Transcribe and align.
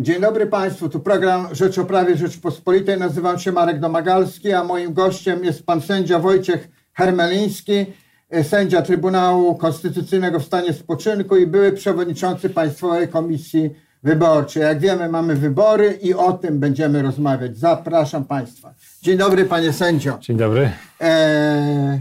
Dzień 0.00 0.20
dobry 0.20 0.46
Państwu, 0.46 0.88
tu 0.88 1.00
program 1.00 1.48
Rzecz 1.52 1.78
o 1.78 1.84
Prawie 1.84 2.16
Rzeczypospolitej. 2.16 2.98
Nazywam 2.98 3.38
się 3.38 3.52
Marek 3.52 3.80
Domagalski, 3.80 4.52
a 4.52 4.64
moim 4.64 4.92
gościem 4.92 5.44
jest 5.44 5.66
pan 5.66 5.80
sędzia 5.80 6.18
Wojciech 6.18 6.68
Hermeliński, 6.92 7.86
e, 8.30 8.44
sędzia 8.44 8.82
Trybunału 8.82 9.54
Konstytucyjnego 9.54 10.40
w 10.40 10.44
stanie 10.44 10.72
spoczynku 10.72 11.36
i 11.36 11.46
były 11.46 11.72
przewodniczący 11.72 12.50
Państwowej 12.50 13.08
Komisji 13.08 13.70
Wyborczej. 14.02 14.62
Jak 14.62 14.78
wiemy, 14.78 15.08
mamy 15.08 15.34
wybory 15.34 15.98
i 16.02 16.14
o 16.14 16.32
tym 16.32 16.58
będziemy 16.58 17.02
rozmawiać. 17.02 17.58
Zapraszam 17.58 18.24
Państwa. 18.24 18.74
Dzień 19.02 19.18
dobry, 19.18 19.44
panie 19.44 19.72
sędzio. 19.72 20.18
Dzień 20.20 20.36
dobry. 20.36 20.70
E, 21.00 22.00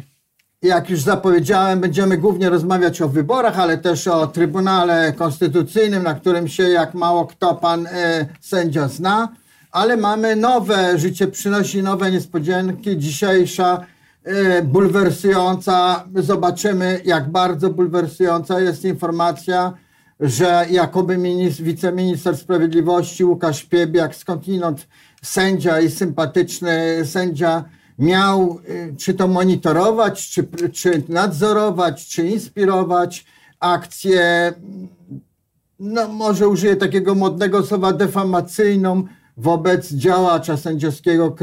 jak 0.61 0.89
już 0.89 1.01
zapowiedziałem, 1.01 1.79
będziemy 1.79 2.17
głównie 2.17 2.49
rozmawiać 2.49 3.01
o 3.01 3.09
wyborach, 3.09 3.59
ale 3.59 3.77
też 3.77 4.07
o 4.07 4.27
Trybunale 4.27 5.13
Konstytucyjnym, 5.13 6.03
na 6.03 6.13
którym 6.13 6.47
się 6.47 6.63
jak 6.63 6.93
mało 6.93 7.25
kto 7.25 7.55
pan 7.55 7.87
e, 7.87 8.25
sędzia 8.41 8.87
zna. 8.87 9.29
Ale 9.71 9.97
mamy 9.97 10.35
nowe, 10.35 10.97
życie 10.97 11.27
przynosi 11.27 11.83
nowe 11.83 12.11
niespodzianki. 12.11 12.97
Dzisiejsza 12.97 13.85
e, 14.23 14.61
bulwersująca, 14.61 16.05
zobaczymy 16.15 17.01
jak 17.05 17.29
bardzo 17.29 17.69
bulwersująca 17.69 18.59
jest 18.59 18.85
informacja, 18.85 19.73
że 20.19 20.65
jakoby 20.71 21.17
minister, 21.17 21.65
wiceminister 21.65 22.37
sprawiedliwości 22.37 23.25
Łukasz 23.25 23.63
Piebiak, 23.63 24.15
skądinąd 24.15 24.87
sędzia 25.23 25.79
i 25.79 25.89
sympatyczny 25.89 27.05
sędzia, 27.05 27.63
miał 27.99 28.59
y, 28.69 28.95
czy 28.97 29.13
to 29.13 29.27
monitorować, 29.27 30.29
czy, 30.29 30.47
czy 30.69 31.03
nadzorować, 31.09 32.07
czy 32.07 32.27
inspirować 32.27 33.25
akcję, 33.59 34.53
no 35.79 36.07
może 36.07 36.47
użyję 36.47 36.75
takiego 36.75 37.15
modnego 37.15 37.63
słowa, 37.63 37.93
defamacyjną 37.93 39.03
wobec 39.37 39.93
działacza 39.93 40.57
sędziowskiego 40.57 41.35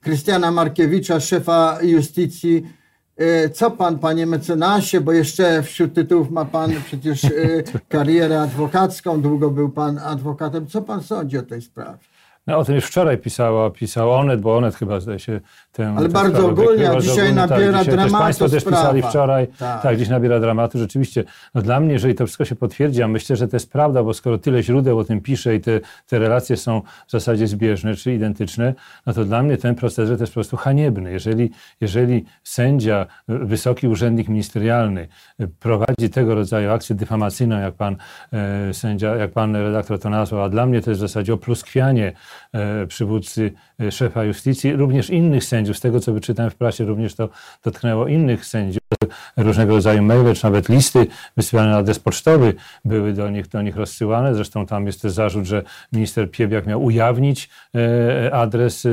Krystiana 0.00 0.50
Markiewicza, 0.50 1.20
szefa 1.20 1.78
justycji. 1.82 2.62
Y, 3.20 3.50
co 3.50 3.70
pan, 3.70 3.98
panie 3.98 4.26
mecenasie, 4.26 5.00
bo 5.00 5.12
jeszcze 5.12 5.62
wśród 5.62 5.94
tytułów 5.94 6.30
ma 6.30 6.44
pan 6.44 6.72
przecież 6.86 7.24
y, 7.24 7.64
karierę 7.88 8.40
adwokacką, 8.40 9.20
długo 9.20 9.50
był 9.50 9.68
pan 9.68 9.98
adwokatem. 9.98 10.66
Co 10.66 10.82
pan 10.82 11.02
sądzi 11.02 11.38
o 11.38 11.42
tej 11.42 11.62
sprawie? 11.62 11.98
No, 12.50 12.58
o 12.58 12.64
tym 12.64 12.74
już 12.74 12.84
wczoraj 12.84 13.18
pisała, 13.18 13.70
pisał 13.70 14.12
Onet, 14.12 14.40
bo 14.40 14.56
Onet 14.56 14.74
chyba 14.74 15.00
zdaje 15.00 15.18
się 15.18 15.40
tę 15.72 15.94
Ale 15.96 16.08
bardzo 16.08 16.48
ogólnie, 16.48 16.90
a 16.90 17.00
dzisiaj 17.00 17.12
ogólnie, 17.12 17.34
nabiera 17.34 17.72
tak, 17.72 17.80
dzisiaj 17.80 17.94
dramatu 17.94 18.12
też 18.12 18.20
Państwo 18.20 18.48
też 18.48 18.64
pisali 18.64 19.02
wczoraj, 19.02 19.46
tak. 19.46 19.82
tak, 19.82 19.96
dziś 19.96 20.08
nabiera 20.08 20.40
dramatu. 20.40 20.78
Rzeczywiście, 20.78 21.24
no 21.54 21.62
dla 21.62 21.80
mnie, 21.80 21.92
jeżeli 21.92 22.14
to 22.14 22.26
wszystko 22.26 22.44
się 22.44 22.54
potwierdzi, 22.54 23.02
a 23.02 23.08
myślę, 23.08 23.36
że 23.36 23.48
to 23.48 23.56
jest 23.56 23.72
prawda, 23.72 24.02
bo 24.02 24.14
skoro 24.14 24.38
tyle 24.38 24.62
źródeł 24.62 24.98
o 24.98 25.04
tym 25.04 25.20
pisze 25.20 25.54
i 25.54 25.60
te, 25.60 25.80
te 26.06 26.18
relacje 26.18 26.56
są 26.56 26.82
w 27.06 27.10
zasadzie 27.10 27.46
zbieżne 27.46 27.94
czy 27.94 28.14
identyczne, 28.14 28.74
no 29.06 29.12
to 29.12 29.24
dla 29.24 29.42
mnie 29.42 29.56
ten 29.56 29.74
proceder 29.74 30.16
to 30.16 30.22
jest 30.22 30.32
po 30.32 30.34
prostu 30.34 30.56
haniebny. 30.56 31.12
Jeżeli, 31.12 31.50
jeżeli 31.80 32.24
sędzia, 32.44 33.06
wysoki 33.28 33.88
urzędnik 33.88 34.28
ministerialny 34.28 35.08
prowadzi 35.60 36.10
tego 36.10 36.34
rodzaju 36.34 36.70
akcję 36.70 36.96
dyfamacyjną, 36.96 37.60
jak 37.60 37.74
pan 37.74 37.96
e, 38.32 38.74
sędzia, 38.74 39.16
jak 39.16 39.32
pan 39.32 39.56
redaktor 39.56 39.98
to 39.98 40.10
nazwał, 40.10 40.42
a 40.42 40.48
dla 40.48 40.66
mnie 40.66 40.80
to 40.80 40.90
jest 40.90 41.00
w 41.00 41.06
zasadzie 41.06 41.34
opluskwianie 41.34 42.00
E, 42.10 42.12
przywódcy 42.88 43.44
e, 43.46 43.69
szefa 43.90 44.24
justicji, 44.24 44.76
również 44.76 45.10
innych 45.10 45.44
sędziów. 45.44 45.76
Z 45.76 45.80
tego, 45.80 46.00
co 46.00 46.12
wyczytałem 46.12 46.50
w 46.50 46.54
prasie, 46.54 46.84
również 46.84 47.14
to 47.14 47.28
dotknęło 47.64 48.06
innych 48.06 48.46
sędziów. 48.46 48.80
Różnego 49.36 49.74
rodzaju 49.74 50.02
maile, 50.02 50.34
czy 50.34 50.44
nawet 50.44 50.68
listy 50.68 51.06
wysyłane 51.36 51.70
na 51.70 51.76
adres 51.76 51.98
pocztowy 51.98 52.54
były 52.84 53.12
do 53.12 53.30
nich, 53.30 53.48
do 53.48 53.62
nich 53.62 53.76
rozsyłane. 53.76 54.34
Zresztą 54.34 54.66
tam 54.66 54.86
jest 54.86 55.02
też 55.02 55.12
zarzut, 55.12 55.44
że 55.44 55.62
minister 55.92 56.30
Piebiak 56.30 56.66
miał 56.66 56.84
ujawnić 56.84 57.50
e, 57.74 58.34
adres 58.34 58.86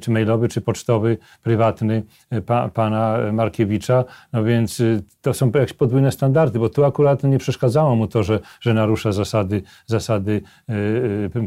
czy 0.00 0.10
mailowy, 0.10 0.48
czy 0.48 0.60
pocztowy, 0.60 1.18
prywatny 1.42 2.02
pa, 2.46 2.68
pana 2.68 3.18
Markiewicza. 3.32 4.04
No 4.32 4.44
więc 4.44 4.82
to 5.22 5.34
są 5.34 5.50
jakieś 5.54 5.72
podwójne 5.72 6.12
standardy, 6.12 6.58
bo 6.58 6.68
tu 6.68 6.84
akurat 6.84 7.22
nie 7.22 7.38
przeszkadzało 7.38 7.96
mu 7.96 8.06
to, 8.06 8.22
że, 8.22 8.40
że 8.60 8.74
narusza 8.74 9.12
zasady, 9.12 9.62
zasady 9.86 10.42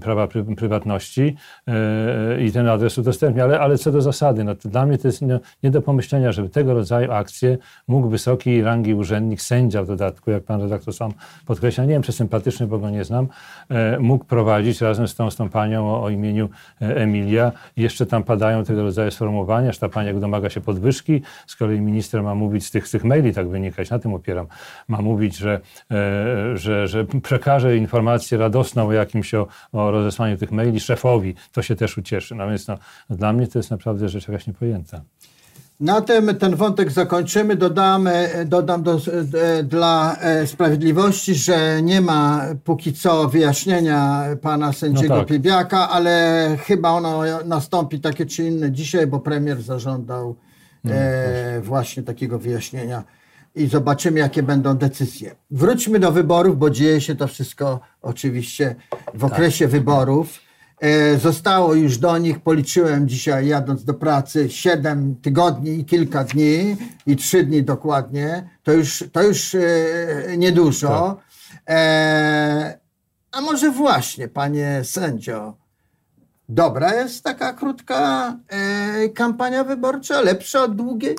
prawa 0.02 0.28
prywatności 0.58 1.36
i 2.40 2.52
ten 2.52 2.67
adres 2.72 2.98
udostępnia, 2.98 3.44
ale, 3.44 3.60
ale 3.60 3.78
co 3.78 3.92
do 3.92 4.02
zasady, 4.02 4.44
no 4.44 4.56
to 4.56 4.70
dla 4.70 4.86
mnie 4.86 4.98
to 4.98 5.08
jest 5.08 5.22
nie, 5.64 5.72
do 5.72 5.82
pomyślenia, 5.82 6.32
żeby 6.32 6.50
tego 6.50 6.74
rodzaju 6.74 7.12
akcje 7.12 7.58
mógł 7.88 8.10
wysokiej 8.10 8.64
rangi 8.64 8.94
urzędnik, 8.94 9.42
sędzia 9.42 9.84
w 9.84 9.88
dodatku, 9.88 10.32
jak 10.32 10.44
pan 10.44 10.62
redaktor 10.62 10.94
sam 10.94 11.12
podkreśla, 11.46 11.84
nie 11.84 11.90
wiem 11.90 12.02
czy 12.02 12.12
sympatyczny, 12.12 12.68
bo 12.68 12.80
go 12.80 12.90
nie 12.90 13.04
znam, 13.04 13.28
e, 13.70 14.00
mógł 14.00 14.26
prowadzić 14.26 14.82
razem 14.82 15.08
z 15.08 15.16
tą, 15.16 15.32
z 15.32 15.36
tą 15.36 15.50
panią 15.50 15.90
o, 15.90 16.04
o 16.04 16.10
imieniu 16.10 16.50
e, 16.82 16.96
Emilia. 16.96 17.52
Jeszcze 17.78 18.06
tam 18.06 18.24
padają 18.24 18.64
tego 18.64 18.84
rodzaju 18.84 19.12
sformułowania, 19.12 19.72
że 19.72 19.80
ta 19.80 19.90
pani 19.90 20.08
jak 20.08 20.20
domaga 20.20 20.50
się 20.50 20.62
podwyżki, 20.62 21.22
z 21.48 21.56
kolei 21.56 21.82
minister 21.82 22.24
ma 22.24 22.36
mówić 22.36 22.66
z 22.66 22.72
tych, 22.72 22.88
z 22.88 22.92
tych 22.92 23.04
maili, 23.04 23.34
tak 23.34 23.50
wynikać, 23.50 23.90
na 23.90 24.00
tym 24.00 24.14
opieram, 24.14 24.48
ma 24.88 25.02
mówić, 25.02 25.38
że, 25.38 25.60
e, 25.92 26.58
że, 26.58 26.88
że 26.88 27.06
przekaże 27.06 27.78
informację 27.78 28.38
radosną 28.38 28.88
o 28.88 28.94
jakimś, 28.94 29.34
o, 29.34 29.48
o 29.74 29.92
rozesłaniu 29.92 30.38
tych 30.38 30.52
maili 30.52 30.80
szefowi, 30.80 31.36
to 31.52 31.62
się 31.62 31.76
też 31.76 31.98
ucieszy. 31.98 32.36
No 32.36 32.48
więc 32.50 32.57
no, 32.68 32.78
dla 33.10 33.34
mnie 33.34 33.48
to 33.48 33.60
jest 33.60 33.72
naprawdę 33.72 34.10
rzecz 34.10 34.28
jakaś 34.28 34.48
niepojęta. 34.48 35.02
Na 35.80 36.02
tym 36.02 36.36
ten 36.36 36.56
wątek 36.56 36.92
zakończymy. 36.92 37.56
Dodamy, 37.56 38.30
dodam 38.46 38.84
do, 38.84 39.00
e, 39.34 39.64
dla 39.64 40.16
e, 40.16 40.48
sprawiedliwości, 40.48 41.36
że 41.36 41.82
nie 41.82 42.02
ma 42.02 42.46
póki 42.64 42.94
co 42.94 43.28
wyjaśnienia 43.28 44.24
pana 44.42 44.74
sędziego 44.74 45.14
no 45.14 45.20
tak. 45.20 45.28
Piebiaka, 45.28 45.90
ale 45.90 46.58
chyba 46.62 46.90
ono 46.90 47.22
nastąpi 47.46 48.00
takie 48.00 48.26
czy 48.26 48.44
inne 48.44 48.72
dzisiaj, 48.72 49.08
bo 49.08 49.20
premier 49.20 49.62
zażądał 49.62 50.36
no, 50.84 50.94
e, 50.94 51.62
właśnie 51.62 52.04
takiego 52.04 52.40
wyjaśnienia 52.40 53.04
i 53.56 53.68
zobaczymy, 53.68 54.20
jakie 54.20 54.44
będą 54.44 54.78
decyzje. 54.78 55.36
Wróćmy 55.52 56.00
do 56.00 56.12
wyborów, 56.12 56.58
bo 56.58 56.70
dzieje 56.70 57.02
się 57.02 57.16
to 57.16 57.28
wszystko 57.28 57.80
oczywiście 58.02 58.76
w 59.14 59.26
okresie 59.26 59.66
tak. 59.66 59.72
wyborów. 59.72 60.47
E, 60.82 61.18
zostało 61.18 61.74
już 61.74 61.98
do 61.98 62.18
nich, 62.18 62.40
policzyłem 62.40 63.08
dzisiaj 63.08 63.48
jadąc 63.48 63.84
do 63.84 63.94
pracy, 63.94 64.50
7 64.50 65.16
tygodni 65.16 65.80
i 65.80 65.86
kilka 65.86 66.24
dni 66.24 66.78
i 67.06 67.16
3 67.16 67.44
dni 67.44 67.64
dokładnie. 67.64 68.50
To 68.64 68.72
już, 68.72 69.04
to 69.12 69.24
już 69.24 69.56
e, 69.56 69.62
niedużo. 70.38 71.18
Tak. 71.66 71.76
E, 71.76 72.80
a 73.32 73.42
może 73.42 73.72
właśnie, 73.72 74.28
panie 74.28 74.82
sędzio, 74.84 75.58
dobra 76.50 76.96
jest 76.96 77.24
taka 77.24 77.54
krótka 77.54 78.38
kampania 79.14 79.64
wyborcza, 79.64 80.22
lepsza 80.22 80.64
od 80.64 80.76
długiej? 80.76 81.16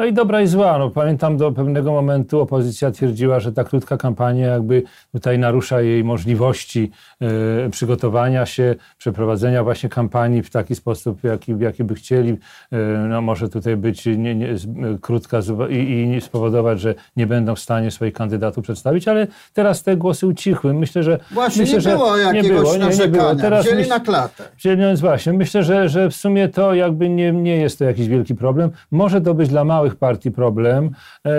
No 0.00 0.06
i 0.06 0.12
dobra 0.12 0.42
i 0.42 0.46
zła. 0.46 0.78
No, 0.78 0.90
pamiętam 0.90 1.36
do 1.36 1.52
pewnego 1.52 1.92
momentu 1.92 2.40
opozycja 2.40 2.90
twierdziła, 2.90 3.40
że 3.40 3.52
ta 3.52 3.64
krótka 3.64 3.96
kampania 3.96 4.46
jakby 4.46 4.82
tutaj 5.12 5.38
narusza 5.38 5.80
jej 5.80 6.04
możliwości 6.04 6.90
e, 7.20 7.70
przygotowania 7.70 8.46
się, 8.46 8.74
przeprowadzenia 8.98 9.64
właśnie 9.64 9.88
kampanii 9.88 10.42
w 10.42 10.50
taki 10.50 10.74
sposób, 10.74 11.24
jaki, 11.24 11.54
jaki 11.58 11.84
by 11.84 11.94
chcieli. 11.94 12.38
E, 12.72 12.76
no, 13.08 13.20
może 13.22 13.48
tutaj 13.48 13.76
być 13.76 14.06
nie, 14.06 14.34
nie, 14.34 14.54
krótka 15.00 15.38
i, 15.70 16.14
i 16.16 16.20
spowodować, 16.20 16.80
że 16.80 16.94
nie 17.16 17.26
będą 17.26 17.54
w 17.54 17.60
stanie 17.60 17.90
swoich 17.90 18.14
kandydatów 18.14 18.64
przedstawić, 18.64 19.08
ale 19.08 19.26
teraz 19.52 19.82
te 19.82 19.96
głosy 19.96 20.26
ucichły. 20.26 20.74
Myślę, 20.74 21.02
że... 21.02 21.18
Właśnie 21.30 21.62
myślę, 21.62 21.78
nie 21.78 21.96
było 21.96 22.16
jakiegoś 22.16 22.48
nie 22.48 22.54
było, 22.54 22.76
nie, 22.76 22.96
nie 22.96 23.08
było. 23.08 23.34
Teraz 23.34 23.64
wzięli 23.64 23.78
myśl, 23.78 23.90
na 23.90 24.00
klatę. 24.00 24.44
Wzięli, 24.58 24.80
no 24.80 24.96
właśnie, 24.96 25.32
myślę, 25.32 25.62
że, 25.62 25.88
że 25.88 26.10
w 26.10 26.14
sumie 26.14 26.48
to 26.48 26.74
jakby 26.74 27.08
nie, 27.08 27.32
nie 27.32 27.56
jest 27.56 27.78
to 27.78 27.84
jakiś 27.84 28.08
wielki 28.08 28.34
problem. 28.34 28.70
Może 28.90 29.20
to 29.20 29.34
być 29.34 29.48
dla 29.48 29.64
małych 29.64 29.89
małych 29.90 29.96
partii 29.96 30.30
problem. 30.30 30.90
E, 31.26 31.30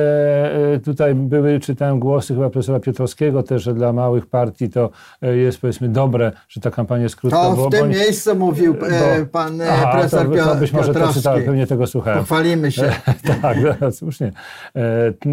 e, 0.73 0.79
tutaj 0.79 1.16
były, 1.16 1.59
czytałem 1.59 2.00
głosy 2.00 2.34
chyba 2.34 2.50
profesora 2.50 2.79
Piotrowskiego 2.79 3.44
też, 3.44 3.63
że 3.63 3.73
dla 3.73 3.94
małych 3.94 4.25
partii 4.25 4.69
to 4.69 4.89
e, 5.22 5.38
jest 5.38 5.62
powiedzmy 5.62 5.89
dobre, 5.89 6.31
że 6.50 6.62
ta 6.62 6.71
kampania 6.71 7.03
jest 7.03 7.15
krótka. 7.15 7.42
To 7.42 7.51
w 7.51 7.56
bo, 7.56 7.69
tym 7.69 7.80
bo, 7.80 7.88
miejscu 7.88 8.36
mówił 8.36 8.74
bo, 8.74 8.86
pan 9.31 9.62
aha, 9.62 9.92
profesor 9.92 10.36
to, 10.36 10.45
to 10.45 10.56
być 10.56 10.74
może 10.74 10.94
to 10.94 11.13
czytałem, 11.13 11.44
pewnie 11.44 11.68
tego 11.68 11.88
słuchałem. 11.88 12.19
Pochwalimy 12.19 12.71
się. 12.71 12.92
tak, 13.42 13.57
no, 13.81 13.92
słusznie. 13.92 14.31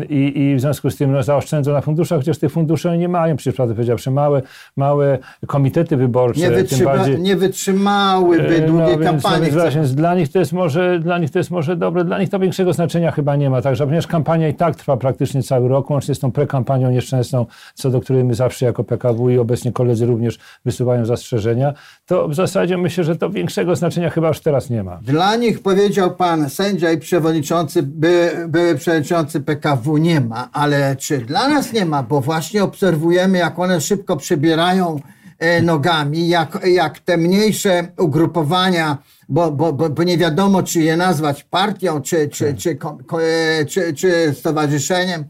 I, 0.09 0.41
I 0.41 0.57
w 0.57 0.61
związku 0.61 0.91
z 0.91 0.97
tym 0.97 1.13
no, 1.13 1.23
zaoszczędzą 1.23 1.73
na 1.73 1.81
funduszach, 1.81 2.19
chociaż 2.19 2.39
te 2.39 2.49
fundusze 2.49 2.99
nie 2.99 3.09
mają, 3.09 3.37
przecież 3.37 3.57
prawdę 3.57 3.75
powiedziawszy, 3.75 4.11
małe, 4.11 4.43
małe 4.77 5.19
komitety 5.47 5.97
wyborcze. 5.97 6.41
Nie, 6.41 6.51
wytrzyma, 6.51 6.97
bardziej, 6.97 7.21
nie 7.21 7.37
wytrzymałyby 7.37 8.61
długiej 8.61 8.99
no, 8.99 9.05
kampanii. 9.05 9.51
Więc, 9.51 9.75
więc 9.75 9.95
dla 9.95 10.15
nich 10.15 10.33
to 10.33 10.39
jest 10.39 10.53
może, 10.53 10.99
dla 10.99 11.19
nich 11.19 11.31
to 11.31 11.39
jest 11.39 11.51
może 11.51 11.77
dobre, 11.77 12.05
dla 12.05 12.19
nich 12.19 12.29
to 12.29 12.39
większego 12.39 12.73
znaczenia 12.73 13.08
chyba 13.11 13.37
nie 13.37 13.51
ma. 13.51 13.63
Także 13.63 13.85
ponieważ 13.85 14.07
kampania 14.07 14.49
i 14.49 14.55
tak 14.55 14.77
trwa 14.77 14.97
praktycznie 14.97 15.43
cały 15.43 15.69
rok, 15.69 15.91
łącznie 15.91 16.15
z 16.15 16.19
tą 16.19 16.33
prekampanią 16.33 16.91
nieszczęsną, 16.91 17.47
co 17.75 17.91
do 17.91 18.01
której 18.01 18.25
my 18.25 18.35
zawsze 18.35 18.67
jako 18.67 18.85
PKW 18.85 19.31
i 19.31 19.39
obecnie 19.39 19.73
koledzy 19.73 20.07
również 20.07 20.39
wysuwają 20.65 21.07
zastrzeżenia, 21.07 21.75
to 22.07 22.29
w 22.29 22.35
zasadzie 22.35 22.77
myślę, 22.77 23.05
że 23.05 23.17
to 23.17 23.31
większego 23.31 23.77
znaczenia 23.77 24.11
chyba 24.11 24.29
już 24.29 24.41
teraz 24.41 24.71
nie 24.71 24.83
ma. 24.83 24.99
Dla 25.03 25.37
nich 25.37 25.63
powiedział 25.63 26.15
pan 26.15 26.51
sędzia 26.51 26.93
i 26.93 26.99
przewodniczący, 26.99 27.83
by, 27.83 28.31
były 28.49 28.75
przewodniczący 28.75 29.41
PKW 29.41 29.97
nie 29.97 30.21
ma, 30.21 30.49
ale 30.53 30.97
czy 30.97 31.19
dla 31.19 31.49
nas 31.49 31.73
nie 31.73 31.85
ma, 31.85 32.03
bo 32.03 32.21
właśnie 32.21 32.65
obserwujemy, 32.65 33.39
jak 33.39 33.59
one 33.59 33.81
szybko 33.81 34.17
przebierają 34.17 34.97
e, 34.97 35.18
nogami, 35.63 36.29
jak, 36.29 36.59
jak 36.67 36.99
te 36.99 37.17
mniejsze 37.17 37.89
ugrupowania, 37.99 38.99
bo, 39.29 39.51
bo, 39.53 39.73
bo, 39.73 39.91
bo 39.91 40.03
nie 40.03 40.19
wiadomo, 40.19 40.63
czy 40.63 40.81
je 40.81 40.97
nazwać 40.97 41.45
partią, 41.45 42.03
czy, 42.03 42.29
czy, 42.29 42.55
czy, 42.55 42.79
czy, 43.09 43.67
czy, 43.69 43.95
czy 43.95 44.35
stowarzyszeniem. 44.35 45.25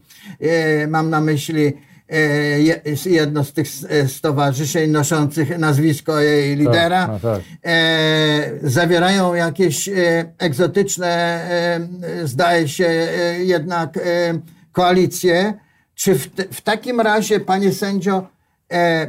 Mam 0.87 1.09
na 1.09 1.21
myśli 1.21 1.73
jedno 3.05 3.43
z 3.43 3.53
tych 3.53 3.67
stowarzyszeń 4.07 4.91
noszących 4.91 5.57
nazwisko 5.57 6.19
jej 6.19 6.57
tak, 6.57 6.59
lidera, 6.59 7.07
tak, 7.07 7.23
no 7.23 7.29
tak. 7.29 7.41
zawierają 8.63 9.33
jakieś 9.33 9.89
egzotyczne, 10.37 11.41
zdaje 12.23 12.67
się 12.67 13.07
jednak 13.39 13.99
koalicje. 14.71 15.53
Czy 15.95 16.15
w, 16.15 16.27
w 16.51 16.61
takim 16.61 17.01
razie, 17.01 17.39
panie 17.39 17.73
sędzio, 17.73 18.17
e, 18.17 18.38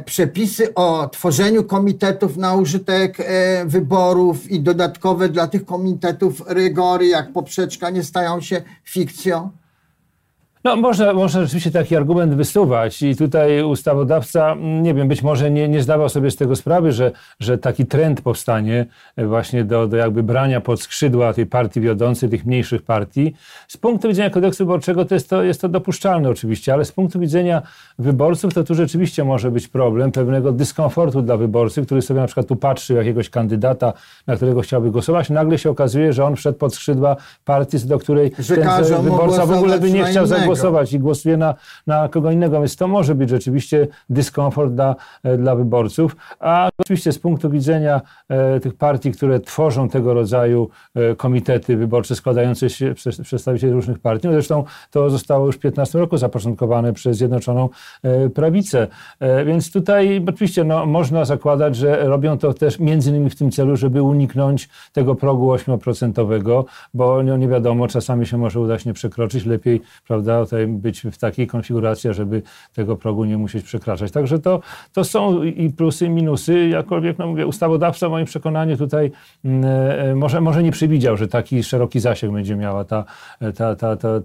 przepisy 0.05 0.73
o 0.73 1.09
tworzeniu 1.09 1.63
komitetów 1.63 2.37
na 2.37 2.55
użytek 2.55 3.17
e, 3.19 3.65
wyborów 3.65 4.51
i 4.51 4.59
dodatkowe 4.59 5.29
dla 5.29 5.47
tych 5.47 5.65
komitetów 5.65 6.43
rygory, 6.47 7.07
jak 7.07 7.33
poprzeczka, 7.33 7.89
nie 7.89 8.03
stają 8.03 8.41
się 8.41 8.61
fikcją? 8.83 9.49
No, 10.63 10.75
można, 10.75 11.13
można 11.13 11.41
rzeczywiście 11.41 11.71
taki 11.71 11.95
argument 11.95 12.33
wysuwać. 12.33 13.01
I 13.01 13.15
tutaj 13.15 13.63
ustawodawca, 13.63 14.55
nie 14.81 14.93
wiem, 14.93 15.07
być 15.07 15.23
może 15.23 15.51
nie, 15.51 15.69
nie 15.69 15.83
zdawał 15.83 16.09
sobie 16.09 16.31
z 16.31 16.35
tego 16.35 16.55
sprawy, 16.55 16.91
że, 16.91 17.11
że 17.39 17.57
taki 17.57 17.85
trend 17.85 18.21
powstanie 18.21 18.85
właśnie 19.17 19.63
do, 19.63 19.87
do 19.87 19.97
jakby 19.97 20.23
brania 20.23 20.61
pod 20.61 20.81
skrzydła 20.81 21.33
tej 21.33 21.45
partii 21.45 21.81
wiodącej, 21.81 22.29
tych 22.29 22.45
mniejszych 22.45 22.81
partii. 22.81 23.33
Z 23.67 23.77
punktu 23.77 24.07
widzenia 24.07 24.29
kodeksu 24.29 24.65
wyborczego 24.65 25.05
to 25.05 25.15
jest 25.15 25.29
to, 25.29 25.43
jest 25.43 25.61
to 25.61 25.69
dopuszczalne 25.69 26.29
oczywiście, 26.29 26.73
ale 26.73 26.85
z 26.85 26.91
punktu 26.91 27.19
widzenia 27.19 27.61
wyborców 27.99 28.53
to 28.53 28.63
tu 28.63 28.75
rzeczywiście 28.75 29.23
może 29.23 29.51
być 29.51 29.67
problem 29.67 30.11
pewnego 30.11 30.51
dyskomfortu 30.51 31.21
dla 31.21 31.37
wyborcy, 31.37 31.85
który 31.85 32.01
sobie 32.01 32.19
na 32.19 32.27
przykład 32.27 32.47
tu 32.47 32.55
patrzy 32.55 32.93
jakiegoś 32.93 33.29
kandydata, 33.29 33.93
na 34.27 34.35
którego 34.35 34.61
chciałby 34.61 34.91
głosować, 34.91 35.29
nagle 35.29 35.57
się 35.57 35.69
okazuje, 35.69 36.13
że 36.13 36.25
on 36.25 36.35
wszedł 36.35 36.57
pod 36.57 36.75
skrzydła 36.75 37.15
partii, 37.45 37.77
do 37.79 37.99
której 37.99 38.31
że 38.39 38.55
ten 38.57 39.03
wyborca 39.03 39.45
w 39.45 39.51
ogóle 39.51 39.79
by 39.79 39.91
nie 39.91 40.03
chciał 40.03 40.25
zagłosować 40.25 40.50
głosować 40.51 40.93
i 40.93 40.99
głosuje 40.99 41.37
na, 41.37 41.55
na 41.87 42.09
kogo 42.09 42.31
innego, 42.31 42.59
więc 42.59 42.75
to 42.75 42.87
może 42.87 43.15
być 43.15 43.29
rzeczywiście 43.29 43.87
dyskomfort 44.09 44.71
dla, 44.73 44.95
e, 45.23 45.37
dla 45.37 45.55
wyborców. 45.55 46.15
A 46.39 46.69
oczywiście 46.77 47.11
z 47.11 47.19
punktu 47.19 47.49
widzenia 47.49 48.01
e, 48.29 48.59
tych 48.59 48.73
partii, 48.73 49.11
które 49.11 49.39
tworzą 49.39 49.89
tego 49.89 50.13
rodzaju 50.13 50.69
e, 50.95 51.15
komitety 51.15 51.77
wyborcze 51.77 52.15
składające 52.15 52.69
się 52.69 52.93
z 52.97 53.21
przedstawicieli 53.21 53.73
różnych 53.73 53.99
partii, 53.99 54.27
no 54.27 54.33
zresztą 54.33 54.63
to 54.91 55.09
zostało 55.09 55.45
już 55.45 55.55
w 55.55 55.59
15 55.59 55.99
roku 55.99 56.17
zapoczątkowane 56.17 56.93
przez 56.93 57.17
Zjednoczoną 57.17 57.69
Prawicę. 58.35 58.87
Więc 59.45 59.71
tutaj 59.71 60.25
oczywiście 60.29 60.63
no, 60.63 60.85
można 60.85 61.25
zakładać, 61.25 61.75
że 61.75 62.03
robią 62.07 62.37
to 62.37 62.53
też 62.53 62.79
między 62.79 63.09
innymi 63.09 63.29
w 63.29 63.35
tym 63.35 63.51
celu, 63.51 63.75
żeby 63.75 64.01
uniknąć 64.01 64.69
tego 64.93 65.15
progu 65.15 65.53
8%, 65.53 66.63
bo 66.93 67.23
no, 67.23 67.37
nie 67.37 67.47
wiadomo, 67.47 67.87
czasami 67.87 68.25
się 68.25 68.37
może 68.37 68.59
udać 68.59 68.85
nie 68.85 68.93
przekroczyć, 68.93 69.45
lepiej, 69.45 69.81
prawda, 70.07 70.40
tutaj 70.45 70.67
być 70.67 71.01
w 71.01 71.17
takiej 71.17 71.47
konfiguracji, 71.47 72.13
żeby 72.13 72.41
tego 72.73 72.95
progu 72.95 73.25
nie 73.25 73.37
musieć 73.37 73.65
przekraczać. 73.65 74.11
Także 74.11 74.39
to, 74.39 74.61
to 74.93 75.03
są 75.03 75.43
i 75.43 75.69
plusy, 75.69 76.05
i 76.05 76.09
minusy. 76.09 76.67
Jakkolwiek, 76.67 77.17
no 77.17 77.27
mówię, 77.27 77.47
ustawodawca 77.47 78.07
w 78.07 78.11
moim 78.11 78.25
przekonaniu 78.25 78.77
tutaj 78.77 79.11
mm, 79.45 79.65
e, 79.65 80.15
może, 80.15 80.41
może 80.41 80.63
nie 80.63 80.71
przewidział, 80.71 81.17
że 81.17 81.27
taki 81.27 81.63
szeroki 81.63 81.99
zasięg 81.99 82.33
będzie 82.33 82.55
miała 82.55 82.85
ta, 82.85 83.05
ta, 83.55 83.75
ta, 83.75 83.95
ta, 83.95 84.21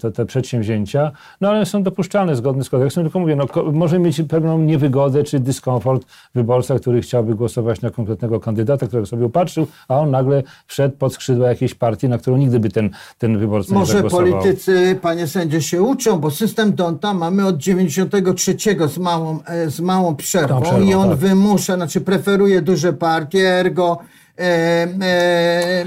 te, 0.00 0.12
te 0.12 0.26
przedsięwzięcia, 0.26 1.10
no 1.40 1.48
ale 1.48 1.66
są 1.66 1.82
dopuszczalne 1.82 2.36
zgodne 2.36 2.64
z 2.64 2.70
kodeksem, 2.70 3.04
tylko 3.04 3.18
mówię, 3.18 3.36
no, 3.36 3.46
może 3.72 3.98
mieć 3.98 4.22
pewną 4.28 4.58
niewygodę 4.58 5.24
czy 5.24 5.40
dyskomfort 5.40 6.06
wyborca, 6.34 6.78
który 6.78 7.00
chciałby 7.00 7.34
głosować 7.34 7.80
na 7.80 7.90
konkretnego 7.90 8.40
kandydata, 8.40 8.86
którego 8.86 9.06
sobie 9.06 9.26
upatrzył, 9.26 9.66
a 9.88 9.98
on 9.98 10.10
nagle 10.10 10.42
wszedł 10.66 10.96
pod 10.96 11.14
skrzydła 11.14 11.48
jakiejś 11.48 11.74
partii, 11.74 12.08
na 12.08 12.18
którą 12.18 12.36
nigdy 12.36 12.60
by 12.60 12.70
ten, 12.70 12.90
ten 13.18 13.38
wyborca 13.38 13.74
może 13.74 13.92
nie 13.92 13.96
zagłosował. 13.96 14.26
Może 14.26 14.42
politycy, 14.42 14.98
panie 15.02 15.26
sędzio, 15.26 15.43
gdzie 15.46 15.62
się 15.62 15.82
uczą, 15.82 16.18
bo 16.18 16.30
system 16.30 16.74
Donta 16.74 17.14
mamy 17.14 17.46
od 17.46 17.56
93 17.58 18.56
z 18.88 18.98
małą, 18.98 19.38
e, 19.46 19.70
z 19.70 19.80
małą 19.80 20.16
przerwą, 20.16 20.60
przerwą 20.60 20.82
i 20.82 20.94
on 20.94 21.08
tak. 21.08 21.18
wymusza, 21.18 21.74
znaczy 21.74 22.00
preferuje 22.00 22.62
duże 22.62 22.92
partie, 22.92 23.48
ergo 23.48 23.98
e, 24.38 24.42
e, 24.42 25.84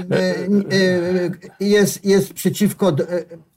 jest, 1.60 2.04
jest 2.04 2.32
przeciwko, 2.32 2.92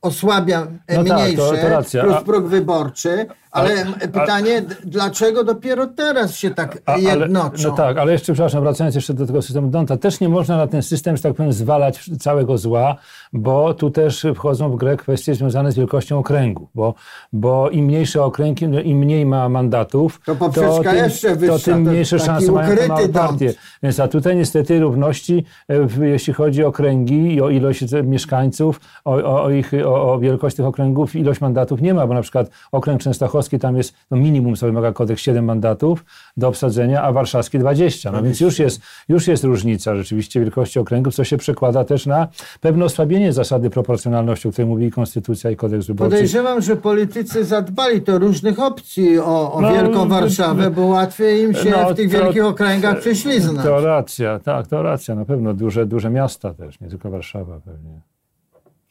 osłabia 0.01 0.67
no 0.89 1.03
mniejsze, 1.03 1.57
tak, 1.61 1.85
to, 1.85 1.99
to 1.99 2.03
plus 2.03 2.23
próg 2.23 2.47
wyborczy, 2.47 3.25
ale 3.51 3.85
a, 4.03 4.07
pytanie, 4.07 4.65
a, 4.71 4.85
dlaczego 4.85 5.43
dopiero 5.43 5.87
teraz 5.87 6.35
się 6.35 6.51
tak 6.51 6.77
a, 6.85 6.97
jednoczą? 6.97 7.69
no 7.69 7.75
tak, 7.75 7.97
ale 7.97 8.11
jeszcze, 8.11 8.33
przepraszam, 8.33 8.61
wracając 8.61 8.95
jeszcze 8.95 9.13
do 9.13 9.27
tego 9.27 9.41
systemu 9.41 9.67
Donta, 9.67 9.97
też 9.97 10.19
nie 10.19 10.29
można 10.29 10.57
na 10.57 10.67
ten 10.67 10.83
system, 10.83 11.17
że 11.17 11.23
tak 11.23 11.33
powiem, 11.33 11.53
zwalać 11.53 12.09
całego 12.19 12.57
zła, 12.57 12.95
bo 13.33 13.73
tu 13.73 13.91
też 13.91 14.25
wchodzą 14.35 14.71
w 14.71 14.75
grę 14.75 14.97
kwestie 14.97 15.35
związane 15.35 15.71
z 15.71 15.75
wielkością 15.75 16.19
okręgu, 16.19 16.67
bo, 16.75 16.93
bo 17.33 17.69
im 17.69 17.85
mniejsze 17.85 18.23
okręgi, 18.23 18.67
no, 18.67 18.79
im 18.79 18.97
mniej 18.97 19.25
ma 19.25 19.49
mandatów, 19.49 20.21
to, 20.25 20.35
to, 20.35 20.83
tym, 20.83 20.95
jeszcze 20.95 21.35
wyższa, 21.35 21.57
to 21.57 21.59
tym 21.59 21.81
mniejsze 21.81 22.17
to 22.17 22.25
szanse 22.25 22.51
mają 22.51 22.75
na 22.75 22.87
małe 22.87 23.09
partie. 23.09 23.53
Więc 23.83 23.99
a 23.99 24.07
tutaj 24.07 24.35
niestety 24.35 24.79
równości, 24.79 25.45
e, 25.69 26.05
jeśli 26.05 26.33
chodzi 26.33 26.63
o 26.63 26.67
okręgi 26.67 27.33
i 27.33 27.41
o 27.41 27.49
ilość 27.49 27.83
mieszkańców, 28.03 28.79
o, 29.05 29.11
o, 29.11 29.43
o 29.43 29.49
ich, 29.49 29.71
o, 29.85 29.90
o 29.95 30.19
wielkość 30.19 30.55
tych 30.55 30.65
okręgów, 30.65 31.15
ilość 31.15 31.41
mandatów 31.41 31.81
nie 31.81 31.93
ma, 31.93 32.07
bo 32.07 32.13
na 32.13 32.21
przykład 32.21 32.49
okręg 32.71 33.01
Częstochowski 33.01 33.59
tam 33.59 33.77
jest, 33.77 33.93
no 34.11 34.17
minimum 34.17 34.55
sobie 34.55 34.71
wymaga 34.71 34.91
kodeks 34.91 35.21
7 35.21 35.45
mandatów 35.45 36.05
do 36.37 36.47
obsadzenia, 36.47 37.01
a 37.01 37.11
warszawski 37.11 37.59
20. 37.59 38.11
No 38.11 38.23
więc 38.23 38.39
już 38.39 38.59
jest, 38.59 38.81
już 39.09 39.27
jest 39.27 39.43
różnica 39.43 39.95
rzeczywiście 39.95 40.39
wielkości 40.39 40.79
okręgów, 40.79 41.15
co 41.15 41.23
się 41.23 41.37
przekłada 41.37 41.85
też 41.85 42.05
na 42.05 42.27
pewne 42.61 42.85
osłabienie 42.85 43.21
nie 43.21 43.33
zasady 43.33 43.69
proporcjonalności, 43.69 44.47
o 44.47 44.51
której 44.51 44.69
mówi 44.69 44.91
Konstytucja 44.91 45.51
i 45.51 45.55
Kodeks 45.55 45.85
Wyborczy. 45.85 46.11
Podejrzewam, 46.11 46.61
że 46.61 46.75
politycy 46.75 47.45
zadbali 47.45 48.01
do 48.01 48.19
różnych 48.19 48.59
opcji 48.59 49.19
o, 49.19 49.53
o 49.53 49.61
no, 49.61 49.73
Wielką 49.73 50.09
Warszawę, 50.09 50.71
bo 50.71 50.85
łatwiej 50.85 51.43
im 51.43 51.53
się 51.53 51.69
no, 51.69 51.93
w 51.93 51.95
tych 51.95 52.11
to, 52.11 52.17
wielkich 52.17 52.45
okręgach 52.45 52.99
prześliznąć. 52.99 53.63
To 53.63 53.85
racja, 53.85 54.39
tak, 54.39 54.67
to 54.67 54.83
racja, 54.83 55.15
na 55.15 55.25
pewno 55.25 55.53
duże, 55.53 55.85
duże 55.85 56.09
miasta 56.09 56.53
też, 56.53 56.79
nie 56.79 56.87
tylko 56.87 57.09
Warszawa 57.09 57.59
pewnie. 57.65 58.10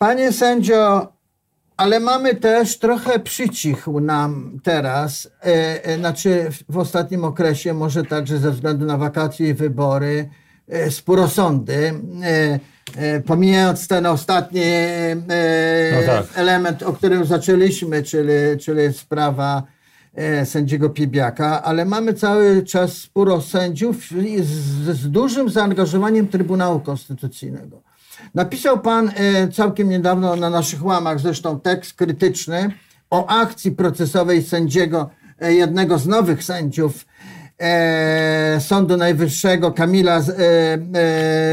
Panie 0.03 0.33
sędzio, 0.33 1.13
ale 1.77 2.01
mamy 2.01 2.35
też 2.35 2.79
trochę 2.79 3.21
przycichł 3.21 4.01
nam 4.01 4.61
teraz, 4.63 5.31
e, 5.43 5.85
e, 5.85 5.99
znaczy 5.99 6.47
w, 6.51 6.73
w 6.73 6.79
ostatnim 6.79 7.25
okresie, 7.25 7.75
może 7.75 8.05
także 8.05 8.39
ze 8.39 8.51
względu 8.51 8.87
na 8.87 8.97
wakacje 8.97 9.49
i 9.49 9.55
wybory, 9.55 10.31
e, 10.69 10.91
spórosądy. 10.91 11.95
E, 12.23 12.59
E, 12.97 13.21
pomijając 13.21 13.89
ten 13.89 14.07
ostatni 14.07 14.61
e, 14.63 15.17
no 15.95 16.07
tak. 16.07 16.27
element, 16.35 16.83
o 16.83 16.93
którym 16.93 17.25
zaczęliśmy, 17.25 18.03
czyli, 18.03 18.33
czyli 18.61 18.93
sprawa 18.93 19.63
e, 20.15 20.47
sędziego 20.47 20.91
Piebiaka, 20.91 21.63
ale 21.63 21.85
mamy 21.85 22.15
cały 22.15 22.63
czas 22.63 22.93
sporo 22.93 23.41
sędziów 23.41 23.97
z, 24.41 24.97
z 24.97 25.11
dużym 25.11 25.51
zaangażowaniem 25.51 26.29
Trybunału 26.29 26.81
Konstytucyjnego. 26.81 27.83
Napisał 28.35 28.79
pan 28.79 29.11
całkiem 29.53 29.89
niedawno 29.89 30.37
na 30.37 30.51
naszych 30.51 30.85
łamach 30.85 31.21
zresztą 31.21 31.61
tekst 31.61 31.95
krytyczny 31.95 32.73
o 33.11 33.27
akcji 33.27 33.73
procesowej 33.73 34.43
sędziego, 34.43 35.11
jednego 35.41 35.99
z 35.99 36.07
nowych 36.07 36.45
sędziów 36.45 37.07
Sądu 38.59 38.97
Najwyższego, 38.97 39.73
Kamila 39.73 40.21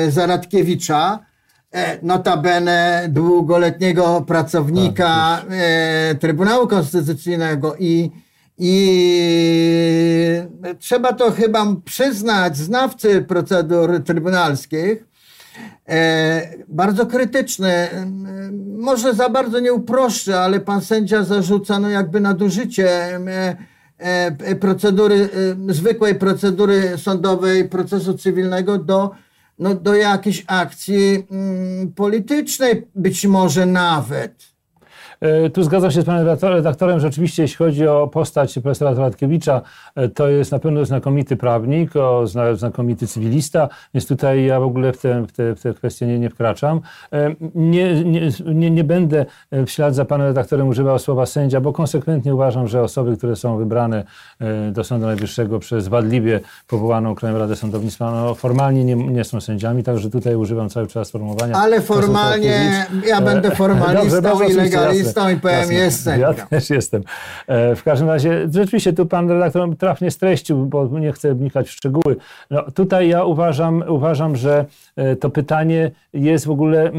Zaradkiewicza, 0.10 1.20
E, 1.72 2.00
notabene 2.02 3.08
długoletniego 3.10 4.22
pracownika 4.28 5.38
tak, 5.42 5.46
e, 5.52 6.16
Trybunału 6.16 6.68
Konstytucyjnego 6.68 7.76
i, 7.80 8.12
i 8.58 8.74
trzeba 10.80 11.14
to 11.14 11.32
chyba 11.32 11.66
przyznać 11.86 12.58
znawcy 12.58 13.22
procedur 13.22 14.04
trybunalskich, 14.04 14.98
e, 15.02 15.06
bardzo 16.68 17.06
krytyczny. 17.06 17.88
Może 18.78 19.14
za 19.14 19.30
bardzo 19.30 19.60
nie 19.60 19.74
uproszczę, 19.74 20.40
ale 20.40 20.60
pan 20.60 20.82
sędzia 20.82 21.24
zarzuca 21.24 21.80
no 21.80 21.90
jakby 21.90 22.20
nadużycie 22.20 23.20
procedury, 24.60 25.30
zwykłej 25.70 26.16
procedury 26.16 26.98
sądowej 26.98 27.70
procesu 27.70 28.14
cywilnego 28.14 28.78
do 28.78 29.12
no, 29.60 29.76
do 29.76 29.96
jakiejś 29.96 30.44
akcji 30.48 31.28
mm, 31.32 31.94
politycznej, 31.94 32.88
być 32.96 33.26
może 33.26 33.66
nawet. 33.66 34.57
E, 35.22 35.50
tu 35.50 35.64
zgadzam 35.64 35.92
się 35.92 36.02
z 36.02 36.06
panem 36.06 36.28
redaktorem, 36.42 37.00
że 37.00 37.08
oczywiście 37.08 37.42
jeśli 37.42 37.58
chodzi 37.58 37.88
o 37.88 38.08
postać 38.08 38.54
profesora 38.54 38.94
Radkiewicza, 38.94 39.62
e, 39.96 40.10
to 40.10 40.28
jest 40.30 40.52
na 40.52 40.60
pewno 40.60 40.86
znakomity 40.86 41.36
prawnik, 41.36 41.92
znakomity 42.54 43.08
cywilista, 43.08 43.70
więc 43.94 44.08
tutaj 44.08 44.46
ja 44.46 44.60
w 44.60 44.64
ogóle 44.64 44.94
w 44.94 44.98
te, 44.98 45.26
w 45.28 45.32
te, 45.32 45.56
w 45.56 45.62
te 45.62 45.74
kwestie 45.74 46.08
nie, 46.08 46.20
nie 46.20 46.30
wkraczam. 46.30 46.82
E, 47.14 47.36
nie, 47.56 48.04
nie, 48.04 48.30
nie, 48.46 48.72
nie 48.72 48.84
będę 48.84 49.26
w 49.52 49.70
ślad 49.70 49.96
za 49.96 50.06
panem 50.06 50.28
redaktorem 50.28 50.68
używał 50.68 51.00
słowa 51.00 51.26
sędzia, 51.26 51.62
bo 51.62 51.74
konsekwentnie 51.74 52.36
uważam, 52.36 52.68
że 52.68 52.82
osoby, 52.82 53.18
które 53.18 53.36
są 53.36 53.58
wybrane 53.58 54.04
do 54.72 54.84
Sądu 54.84 55.06
Najwyższego 55.06 55.60
przez 55.60 55.88
wadliwie 55.88 56.40
powołaną 56.68 57.16
Krajową 57.16 57.40
Radę 57.40 57.56
Sądownictwa, 57.56 58.12
no, 58.12 58.36
formalnie 58.36 58.86
nie, 58.86 58.96
nie 58.96 59.24
są 59.24 59.42
sędziami, 59.42 59.84
także 59.84 60.10
tutaj 60.10 60.36
używam 60.36 60.70
cały 60.70 60.88
czas 60.88 61.08
sformułowania. 61.08 61.56
Ale 61.56 61.82
formalnie, 61.82 62.86
ja 63.08 63.22
będę 63.22 63.52
formalistą 63.52 64.22
Dobrze, 64.22 64.46
i 64.46 64.54
legalistą 64.54 65.07
i 65.30 65.40
powiem, 65.40 65.72
jest 65.72 66.04
sędzią. 66.04 66.22
Ja 66.22 66.34
też 66.34 66.70
jestem. 66.70 67.04
E, 67.48 67.76
w 67.76 67.84
każdym 67.84 68.08
razie, 68.08 68.48
rzeczywiście 68.54 68.94
tu 68.94 69.06
pan 69.06 69.30
redaktor 69.30 69.78
trafnie 69.78 70.12
streścił, 70.12 70.66
bo 70.66 71.00
nie 71.00 71.12
chcę 71.12 71.36
wnikać 71.36 71.68
w 71.68 71.72
szczegóły. 71.72 72.16
No, 72.52 72.72
tutaj 72.72 73.10
ja 73.10 73.24
uważam, 73.24 73.84
uważam, 73.88 74.36
że 74.36 74.66
e, 74.96 75.16
to 75.16 75.30
pytanie 75.30 75.92
jest 76.14 76.46
w 76.46 76.50
ogóle, 76.50 76.92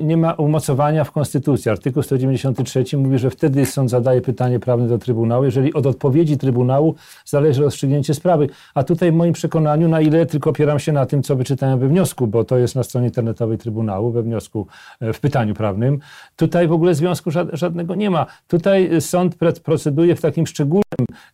nie 0.00 0.16
ma 0.16 0.32
umocowania 0.32 1.04
w 1.04 1.10
Konstytucji. 1.12 1.70
Artykuł 1.70 2.02
193 2.02 2.96
mówi, 2.96 3.18
że 3.18 3.30
wtedy 3.30 3.66
sąd 3.66 3.90
zadaje 3.90 4.20
pytanie 4.20 4.60
prawne 4.60 4.88
do 4.88 4.98
Trybunału, 4.98 5.44
jeżeli 5.44 5.74
od 5.74 5.86
odpowiedzi 5.86 6.38
Trybunału 6.38 6.94
zależy 7.24 7.62
rozstrzygnięcie 7.62 8.14
sprawy. 8.14 8.48
A 8.74 8.84
tutaj 8.84 9.12
w 9.12 9.14
moim 9.14 9.32
przekonaniu, 9.32 9.88
na 9.88 10.00
ile 10.00 10.26
tylko 10.26 10.50
opieram 10.50 10.78
się 10.78 10.92
na 10.92 11.06
tym, 11.06 11.22
co 11.22 11.36
wyczytałem 11.36 11.78
we 11.78 11.88
wniosku, 11.88 12.26
bo 12.26 12.44
to 12.44 12.58
jest 12.58 12.74
na 12.74 12.82
stronie 12.82 13.06
internetowej 13.06 13.58
Trybunału, 13.58 14.10
we 14.10 14.22
wniosku, 14.22 14.66
e, 15.00 15.12
w 15.12 15.20
pytaniu 15.20 15.54
prawnym, 15.54 15.98
tutaj 16.36 16.68
w 16.68 16.72
ogóle 16.72 16.94
związku 16.94 17.23
żadnego 17.52 17.94
nie 17.94 18.10
ma. 18.10 18.26
Tutaj 18.48 19.00
sąd 19.00 19.36
proceduje 19.64 20.16
w 20.16 20.20
takim 20.20 20.46
szczególnym 20.46 20.84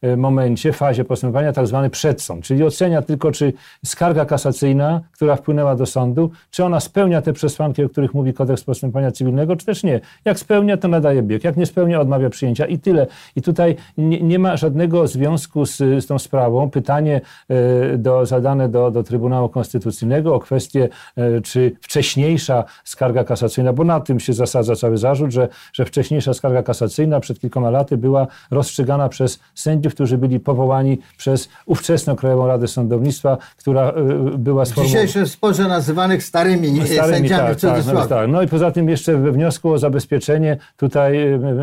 e, 0.02 0.16
momencie, 0.16 0.72
fazie 0.72 1.04
postępowania, 1.04 1.52
tak 1.52 1.66
zwany 1.66 1.90
przedsąd, 1.90 2.44
czyli 2.44 2.64
ocenia 2.64 3.02
tylko, 3.02 3.32
czy 3.32 3.52
skarga 3.84 4.24
kasacyjna, 4.24 5.00
która 5.12 5.36
wpłynęła 5.36 5.76
do 5.76 5.86
sądu, 5.86 6.30
czy 6.50 6.64
ona 6.64 6.80
spełnia 6.80 7.22
te 7.22 7.32
przesłanki, 7.32 7.84
o 7.84 7.88
których 7.88 8.14
mówi 8.14 8.34
kodeks 8.34 8.64
postępowania 8.64 9.12
cywilnego, 9.12 9.56
czy 9.56 9.66
też 9.66 9.82
nie. 9.82 10.00
Jak 10.24 10.38
spełnia, 10.38 10.76
to 10.76 10.88
nadaje 10.88 11.22
bieg. 11.22 11.44
Jak 11.44 11.56
nie 11.56 11.66
spełnia, 11.66 12.00
odmawia 12.00 12.30
przyjęcia 12.30 12.66
i 12.66 12.78
tyle. 12.78 13.06
I 13.36 13.42
tutaj 13.42 13.76
nie, 13.98 14.20
nie 14.20 14.38
ma 14.38 14.56
żadnego 14.56 15.06
związku 15.06 15.66
z, 15.66 15.76
z 15.76 16.06
tą 16.06 16.18
sprawą. 16.18 16.70
Pytanie 16.70 17.20
e, 17.48 17.98
do, 17.98 18.26
zadane 18.26 18.68
do, 18.68 18.90
do 18.90 19.02
Trybunału 19.02 19.48
Konstytucyjnego 19.48 20.34
o 20.34 20.40
kwestię, 20.40 20.88
czy 21.44 21.76
wcześniejsza 21.80 22.64
skarga 22.84 23.24
kasacyjna, 23.24 23.72
bo 23.72 23.84
na 23.84 24.00
tym 24.00 24.20
się 24.20 24.32
zasadza 24.32 24.76
cały 24.76 24.98
zarzut, 24.98 25.30
że, 25.30 25.48
że 25.72 25.79
wcześniejsza 25.84 26.34
skarga 26.34 26.62
kasacyjna 26.62 27.20
przed 27.20 27.40
kilkoma 27.40 27.70
laty 27.70 27.96
była 27.96 28.26
rozstrzygana 28.50 29.08
przez 29.08 29.40
sędziów, 29.54 29.94
którzy 29.94 30.18
byli 30.18 30.40
powołani 30.40 30.98
przez 31.16 31.48
ówczesną 31.66 32.16
Krajową 32.16 32.46
Radę 32.46 32.68
Sądownictwa, 32.68 33.38
która 33.56 33.88
e, 33.88 33.92
była 34.38 34.64
sformułowana. 34.64 35.02
W 35.04 35.06
dzisiejszym 35.06 35.26
sporze 35.26 35.68
nazywanych 35.68 36.24
starymi, 36.24 36.86
starymi 36.86 37.28
sędziami 37.28 37.56
tak, 37.56 37.60
tak, 37.60 37.94
no, 37.94 38.06
tak. 38.06 38.30
no 38.30 38.42
i 38.42 38.48
poza 38.48 38.70
tym 38.70 38.88
jeszcze 38.88 39.16
we 39.16 39.32
wniosku 39.32 39.72
o 39.72 39.78
zabezpieczenie 39.78 40.56
tutaj 40.76 41.18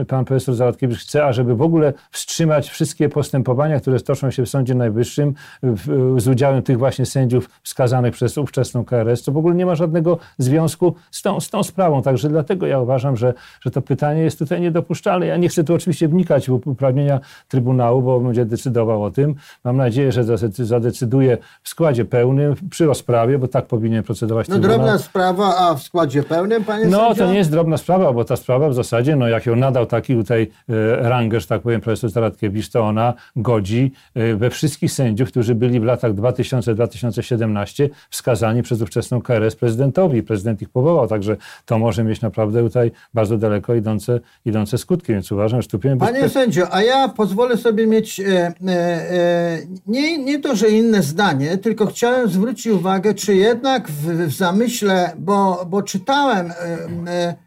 pan 0.08 0.26
profesor 0.26 0.56
Zaradkiewicz 0.56 1.00
chce, 1.00 1.26
ażeby 1.26 1.56
w 1.56 1.62
ogóle 1.62 1.94
wstrzymać 2.12 2.70
wszystkie 2.70 3.10
postępowania, 3.10 3.80
które 3.80 4.00
toczą 4.00 4.32
się 4.32 4.46
w 4.46 4.50
Sądzie 4.50 4.76
Najwyższym 4.76 5.34
w, 5.64 6.16
z 6.22 6.28
udziałem 6.28 6.62
tych 6.64 6.78
właśnie 6.78 7.06
sędziów 7.06 7.50
wskazanych 7.64 8.14
przez 8.14 8.38
ówczesną 8.38 8.86
KRS, 8.86 9.22
co 9.22 9.32
w 9.32 9.38
ogóle 9.38 9.56
nie 9.56 9.66
ma 9.66 9.76
żadnego 9.76 10.18
związku 10.38 10.96
z 11.12 11.22
tą, 11.22 11.40
z 11.40 11.50
tą 11.50 11.64
sprawą. 11.64 12.02
Także 12.02 12.30
dlatego 12.30 12.68
ja 12.68 12.80
uważam, 12.80 13.18
że, 13.18 13.34
że 13.62 13.72
to 13.72 13.82
pytanie 13.82 14.07
jest 14.14 14.40
tutaj 14.40 14.62
niedopuszczalne. 14.62 15.26
Ja 15.26 15.38
nie 15.38 15.50
chcę 15.50 15.64
tu 15.64 15.74
oczywiście 15.74 16.08
wnikać 16.08 16.48
w 16.48 16.68
uprawnienia 16.68 17.20
Trybunału, 17.48 18.02
bo 18.02 18.20
będzie 18.20 18.46
decydował 18.46 19.04
o 19.04 19.12
tym. 19.12 19.36
Mam 19.64 19.78
nadzieję, 19.78 20.12
że 20.12 20.24
zadecyduje 20.58 21.38
w 21.64 21.70
składzie 21.70 22.06
pełnym 22.06 22.56
przy 22.70 22.86
rozprawie, 22.86 23.40
bo 23.40 23.48
tak 23.48 23.66
powinien 23.66 24.04
procedować 24.04 24.48
no, 24.48 24.56
Trybunał. 24.56 24.78
drobna 24.78 24.98
sprawa, 24.98 25.58
a 25.58 25.76
w 25.76 25.84
składzie 25.84 26.24
pełnym, 26.24 26.64
panie 26.64 26.86
No, 26.86 27.16
to 27.16 27.32
nie 27.32 27.38
jest 27.38 27.52
drobna 27.52 27.78
sprawa, 27.78 28.14
bo 28.14 28.24
ta 28.24 28.36
sprawa 28.36 28.70
w 28.70 28.74
zasadzie, 28.74 29.16
no 29.16 29.28
jak 29.28 29.46
ją 29.46 29.56
nadał 29.56 29.86
taki 29.86 30.16
tutaj 30.16 30.52
e, 30.70 31.10
rangę, 31.10 31.40
że 31.40 31.48
tak 31.48 31.62
powiem, 31.62 31.82
profesor 31.82 32.10
Zaradkiewicz, 32.10 32.70
to 32.70 32.82
ona 32.82 33.14
godzi 33.36 33.92
e, 34.16 34.36
we 34.36 34.50
wszystkich 34.50 34.92
sędziów, 34.92 35.30
którzy 35.30 35.56
byli 35.56 35.80
w 35.80 35.84
latach 35.84 36.14
2000-2017 36.14 37.90
wskazani 38.10 38.64
przez 38.64 38.82
ówczesną 38.82 39.22
KRS 39.22 39.56
prezydentowi. 39.56 40.24
Prezydent 40.24 40.62
ich 40.62 40.70
powołał, 40.70 41.08
także 41.08 41.38
to 41.66 41.80
może 41.80 42.04
mieć 42.04 42.22
naprawdę 42.22 42.64
tutaj 42.64 42.92
bardzo 43.14 43.38
daleko 43.38 43.76
idące, 43.76 43.97
idące 44.46 44.78
skutki, 44.78 45.14
więc 45.14 45.32
uważam, 45.32 45.62
że 45.62 45.68
tu 45.68 45.80
Panie 45.80 46.22
bez... 46.22 46.32
sędzio, 46.32 46.74
a 46.74 46.84
ja 46.84 47.08
pozwolę 47.08 47.58
sobie 47.58 47.88
mieć 47.88 48.20
e, 48.20 48.24
e, 48.24 48.54
e, 48.68 49.58
nie, 49.88 50.18
nie 50.18 50.40
to, 50.40 50.56
że 50.56 50.70
inne 50.70 51.04
zdanie, 51.04 51.58
tylko 51.58 51.86
chciałem 51.86 52.30
zwrócić 52.30 52.68
uwagę, 52.68 53.14
czy 53.14 53.36
jednak 53.36 53.90
w, 53.90 54.28
w 54.28 54.34
zamyśle, 54.34 55.12
bo, 55.18 55.66
bo 55.70 55.84
czytałem 55.84 56.52
e, 56.52 56.54
e, 56.54 57.38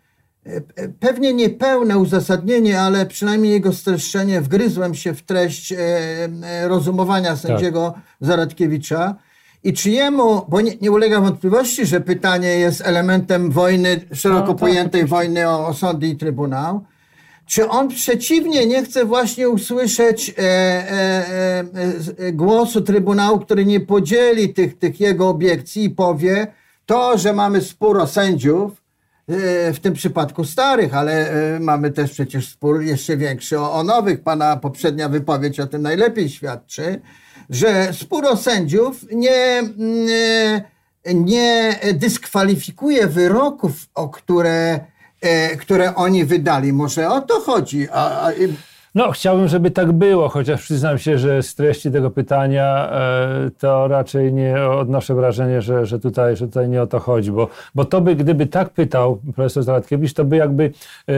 e, 0.77 0.89
pewnie 0.89 1.35
niepełne 1.35 1.99
uzasadnienie, 1.99 2.81
ale 2.81 3.07
przynajmniej 3.07 3.53
jego 3.53 3.73
streszczenie, 3.73 4.41
wgryzłem 4.41 4.95
się 4.95 5.15
w 5.15 5.23
treść 5.23 5.75
rozumowania 6.63 7.37
sędziego 7.37 7.93
tak. 7.95 8.03
Zaradkiewicza. 8.21 9.15
I 9.65 9.73
czyjemu, 9.73 10.47
bo 10.49 10.61
nie, 10.61 10.77
nie, 10.81 10.91
ulega 10.91 11.21
wątpliwości, 11.21 11.87
że 11.87 12.01
pytanie 12.01 12.49
jest 12.49 12.81
elementem 12.81 13.51
wojny, 13.51 14.01
szeroko 14.13 14.47
no, 14.47 14.53
tak, 14.53 14.61
pojętej 14.61 15.05
wojny 15.05 15.49
o, 15.49 15.67
o 15.67 15.75
sądy 15.75 16.07
i 16.07 16.17
trybunał, 16.17 16.85
czy 17.47 17.69
on 17.69 17.89
przeciwnie 17.89 18.67
nie 18.67 18.85
chce 18.85 19.05
właśnie 19.05 19.49
usłyszeć 19.49 20.35
e, 20.39 20.43
e, 20.43 21.65
e, 22.19 22.33
głosu 22.33 22.81
Trybunału, 22.81 23.41
który 23.41 23.65
nie 23.65 23.81
podzieli 23.81 24.55
tych, 24.55 24.79
tych 24.79 25.01
jego 25.01 25.29
obiekcji 25.29 25.85
i 25.85 25.91
powie, 25.91 26.47
to, 26.87 27.19
że 27.19 27.33
mamy 27.33 27.61
spór 27.61 27.99
o 27.99 28.07
sędziów, 28.07 28.73
e, 29.29 29.73
w 29.73 29.81
tym 29.81 29.95
przypadku 29.95 30.45
starych, 30.45 30.95
ale 30.95 31.31
e, 31.31 31.61
mamy 31.61 31.91
też 31.91 32.11
przecież 32.11 32.49
spór 32.49 32.83
jeszcze 32.83 33.17
większy 33.17 33.61
o, 33.61 33.73
o 33.73 33.83
nowych. 33.83 34.23
Pana 34.23 34.57
poprzednia 34.57 35.09
wypowiedź 35.09 35.61
o 35.61 35.67
tym 35.67 35.83
najlepiej 35.83 36.29
świadczy, 36.29 37.01
że 37.51 37.93
spór 37.93 38.27
o 38.27 38.37
sędziów 38.37 39.07
nie, 39.13 39.63
nie 41.15 41.79
dyskwalifikuje 41.95 43.07
wyroków, 43.07 43.73
o 43.95 44.09
które 44.09 44.81
E, 45.21 45.57
które 45.57 45.95
oni 45.95 46.25
wydali. 46.25 46.73
Może 46.73 47.11
o 47.11 47.21
to 47.21 47.41
chodzi. 47.41 47.89
A, 47.93 48.27
a, 48.27 48.33
no, 48.95 49.11
chciałbym, 49.11 49.49
żeby 49.49 49.71
tak 49.71 49.93
było, 49.93 50.29
chociaż 50.29 50.63
przyznam 50.63 50.99
się, 50.99 51.19
że 51.19 51.43
z 51.43 51.55
treści 51.55 51.91
tego 51.91 52.11
pytania 52.11 52.91
e, 52.93 53.51
to 53.59 53.89
raczej 53.89 54.33
nie 54.33 54.63
odnoszę 54.63 55.15
wrażenie, 55.15 55.63
że, 55.63 55.87
że, 55.87 55.99
tutaj, 55.99 56.37
że 56.37 56.47
tutaj 56.47 56.69
nie 56.69 56.83
o 56.83 56.87
to 56.87 57.01
chodzi, 57.01 57.33
bo, 57.33 57.49
bo 57.75 57.85
to 57.85 58.01
by, 58.01 58.17
gdyby 58.17 58.47
tak 58.47 58.71
pytał 58.71 59.19
profesor 59.35 59.63
Zaradkiewicz, 59.63 60.13
to 60.13 60.25
by 60.25 60.37
jakby 60.37 60.73
e, 61.09 61.13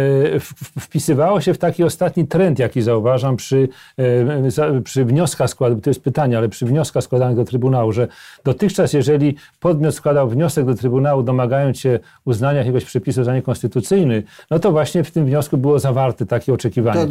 wpisywało 0.81 1.41
się 1.41 1.55
w 1.55 1.59
taki 1.59 1.85
ostatni 1.85 2.27
trend, 2.27 2.59
jaki 2.59 2.83
zauważam 2.83 3.37
przy, 3.37 3.69
e, 3.99 4.81
przy 4.85 5.05
wnioskach 5.05 5.51
składanych, 5.51 5.85
to 5.85 5.91
jest 5.91 6.03
pytanie, 6.03 6.39
ale 6.39 6.49
przy 6.49 6.67
wnioskach 6.67 7.05
składanych 7.05 7.37
do 7.37 7.45
Trybunału, 7.45 7.93
że 7.93 8.09
dotychczas, 8.45 8.93
jeżeli 8.93 9.37
podmiot 9.61 9.95
składał 9.95 10.29
wniosek 10.29 10.67
do 10.67 10.75
Trybunału, 10.75 11.23
domagając 11.23 11.79
się 11.79 11.99
uznania 12.25 12.59
jakiegoś 12.59 12.85
przepisu 12.85 13.25
za 13.25 13.35
niekonstytucyjny, 13.35 14.23
no 14.51 14.59
to 14.59 14.73
właśnie 14.73 15.05
w 15.05 15.11
tym 15.11 15.27
wniosku 15.27 15.59
było 15.59 15.79
zawarte 15.79 16.27
takie 16.27 16.55
oczekiwanie. 16.55 17.01
To 17.01 17.07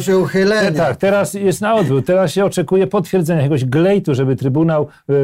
Się 0.00 0.18
uchylenia. 0.18 0.72
Tak, 0.72 0.96
teraz 0.96 1.34
jest 1.34 1.60
na 1.60 1.74
odwrót. 1.74 2.06
Teraz 2.06 2.32
się 2.32 2.44
oczekuje 2.44 2.86
potwierdzenia 2.86 3.40
jakiegoś 3.40 3.64
glejtu, 3.64 4.14
żeby 4.14 4.36
Trybunał 4.36 4.86
yy, 5.08 5.16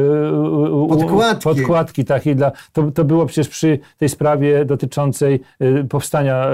podkładki, 0.89 1.43
podkładki 1.43 2.05
takiej 2.05 2.35
dla... 2.35 2.51
To, 2.73 2.91
to 2.91 3.03
było 3.03 3.25
przecież 3.25 3.49
przy 3.49 3.79
tej 3.97 4.09
sprawie 4.09 4.65
dotyczącej 4.65 5.41
powstania, 5.89 6.47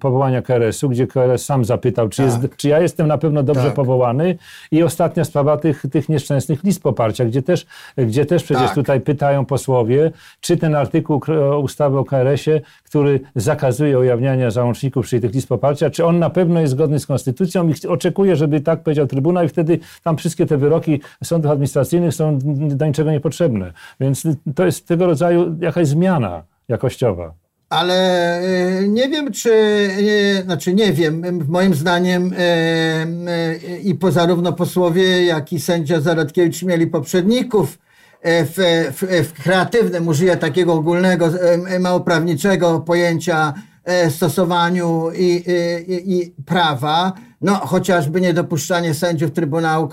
powołania 0.00 0.42
KRS-u, 0.42 0.88
gdzie 0.88 1.06
KRS 1.06 1.44
sam 1.44 1.64
zapytał, 1.64 2.08
czy, 2.08 2.22
tak. 2.22 2.42
jest, 2.42 2.56
czy 2.56 2.68
ja 2.68 2.80
jestem 2.80 3.06
na 3.06 3.18
pewno 3.18 3.42
dobrze 3.42 3.64
tak. 3.64 3.74
powołany 3.74 4.38
i 4.70 4.82
ostatnia 4.82 5.24
sprawa 5.24 5.56
tych, 5.56 5.84
tych 5.92 6.08
nieszczęsnych 6.08 6.64
list 6.64 6.82
poparcia, 6.82 7.24
gdzie 7.24 7.42
też, 7.42 7.66
gdzie 7.96 8.26
też 8.26 8.44
przecież 8.44 8.66
tak. 8.66 8.74
tutaj 8.74 9.00
pytają 9.00 9.44
posłowie, 9.44 10.10
czy 10.40 10.56
ten 10.56 10.74
artykuł 10.74 11.20
ustawy 11.62 11.98
o 11.98 12.04
KRS-ie, 12.04 12.60
który 12.84 13.20
zakazuje 13.34 13.98
ujawniania 13.98 14.50
załączników, 14.50 15.06
czyli 15.06 15.22
tych 15.22 15.34
list 15.34 15.48
poparcia, 15.48 15.90
czy 15.90 16.04
on 16.04 16.18
na 16.18 16.30
pewno 16.30 16.60
jest 16.60 16.72
zgodny 16.72 16.98
z 16.98 17.06
konstytucją 17.06 17.53
i 17.62 17.86
oczekuje, 17.86 18.36
żeby 18.36 18.60
tak 18.60 18.82
powiedział 18.82 19.06
Trybunał 19.06 19.44
i 19.44 19.48
wtedy 19.48 19.78
tam 20.02 20.16
wszystkie 20.16 20.46
te 20.46 20.56
wyroki 20.58 21.00
sądów 21.24 21.50
administracyjnych 21.50 22.14
są 22.14 22.38
do 22.68 22.86
niczego 22.86 23.10
niepotrzebne. 23.10 23.72
Więc 24.00 24.22
to 24.54 24.66
jest 24.66 24.88
tego 24.88 25.06
rodzaju 25.06 25.56
jakaś 25.60 25.86
zmiana 25.86 26.42
jakościowa. 26.68 27.34
Ale 27.68 28.40
y, 28.80 28.88
nie 28.88 29.08
wiem, 29.08 29.32
czy, 29.32 29.50
y, 29.50 30.42
znaczy 30.44 30.74
nie 30.74 30.92
wiem, 30.92 31.44
moim 31.48 31.74
zdaniem 31.74 32.32
y, 32.32 33.78
i 33.82 33.94
po 33.94 34.12
zarówno 34.12 34.52
posłowie, 34.52 35.24
jak 35.24 35.52
i 35.52 35.60
sędzia 35.60 36.00
Zaradkiewicz 36.00 36.62
mieli 36.62 36.86
poprzedników 36.86 37.78
w, 38.24 38.90
w, 38.92 39.28
w 39.28 39.42
kreatywnym, 39.42 40.08
użyję 40.08 40.36
takiego 40.36 40.72
ogólnego, 40.72 41.30
małoprawniczego 41.80 42.80
pojęcia 42.80 43.54
stosowaniu 44.10 45.10
i, 45.18 45.44
i, 45.88 46.18
i 46.18 46.34
prawa, 46.46 47.12
no 47.44 47.54
chociażby 47.54 48.20
niedopuszczanie 48.20 48.94
sędziów 48.94 49.32
Trybunału 49.32 49.88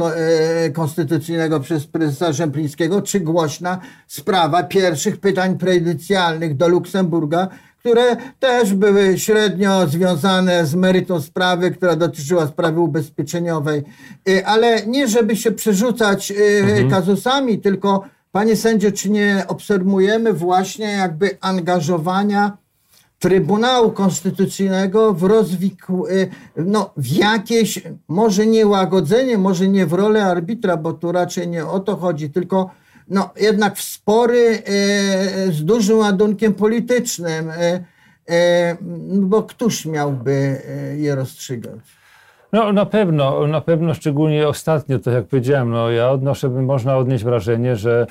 Konstytucyjnego 0.73 1.59
przez 1.59 1.87
prezesa 1.87 2.33
Rzeplińskiego, 2.33 3.01
czy 3.01 3.19
głośna 3.19 3.79
sprawa 4.07 4.63
pierwszych 4.63 5.19
pytań 5.19 5.57
prejudycjalnych 5.57 6.57
do 6.57 6.67
Luksemburga, 6.67 7.47
które 7.79 8.15
też 8.39 8.73
były 8.73 9.19
średnio 9.19 9.87
związane 9.87 10.65
z 10.65 10.75
meritum 10.75 11.21
sprawy, 11.21 11.71
która 11.71 11.95
dotyczyła 11.95 12.47
sprawy 12.47 12.79
ubezpieczeniowej. 12.79 13.83
Y, 14.29 14.45
ale 14.45 14.85
nie, 14.85 15.07
żeby 15.07 15.35
się 15.35 15.51
przerzucać 15.51 16.31
y, 16.31 16.35
mhm. 16.61 16.89
kazusami, 16.89 17.59
tylko 17.59 18.03
panie 18.31 18.55
sędzie, 18.55 18.91
czy 18.91 19.09
nie 19.09 19.43
obserwujemy 19.47 20.33
właśnie 20.33 20.85
jakby 20.85 21.37
angażowania 21.41 22.57
Trybunału 23.21 23.91
Konstytucyjnego 23.91 25.13
w 25.13 25.23
rozwikł, 25.23 26.07
y, 26.07 26.29
no, 26.55 26.93
w 26.97 27.07
jakieś, 27.07 27.81
może 28.07 28.45
nie 28.45 28.67
łagodzenie, 28.67 29.37
może 29.37 29.67
nie 29.67 29.85
w 29.85 29.93
rolę 29.93 30.25
arbitra, 30.25 30.77
bo 30.77 30.93
tu 30.93 31.11
raczej 31.11 31.47
nie 31.47 31.65
o 31.65 31.79
to 31.79 31.95
chodzi, 31.95 32.29
tylko 32.29 32.69
no, 33.07 33.29
jednak 33.41 33.75
w 33.75 33.81
spory 33.81 34.63
e, 34.65 35.51
z 35.51 35.65
dużym 35.65 35.97
ładunkiem 35.97 36.53
politycznym, 36.53 37.49
e, 37.49 37.83
e, 38.29 38.77
bo 39.11 39.43
któż 39.43 39.85
miałby 39.85 40.61
je 40.97 41.15
rozstrzygać? 41.15 41.79
No 42.53 42.73
na 42.73 42.85
pewno, 42.85 43.47
na 43.47 43.61
pewno 43.61 43.93
szczególnie 43.93 44.47
ostatnio, 44.47 44.99
to 44.99 45.11
jak 45.11 45.25
powiedziałem, 45.25 45.69
no 45.69 45.91
ja 45.91 46.09
odnoszę, 46.09 46.49
można 46.49 46.97
odnieść 46.97 47.23
wrażenie, 47.23 47.75
że 47.75 48.07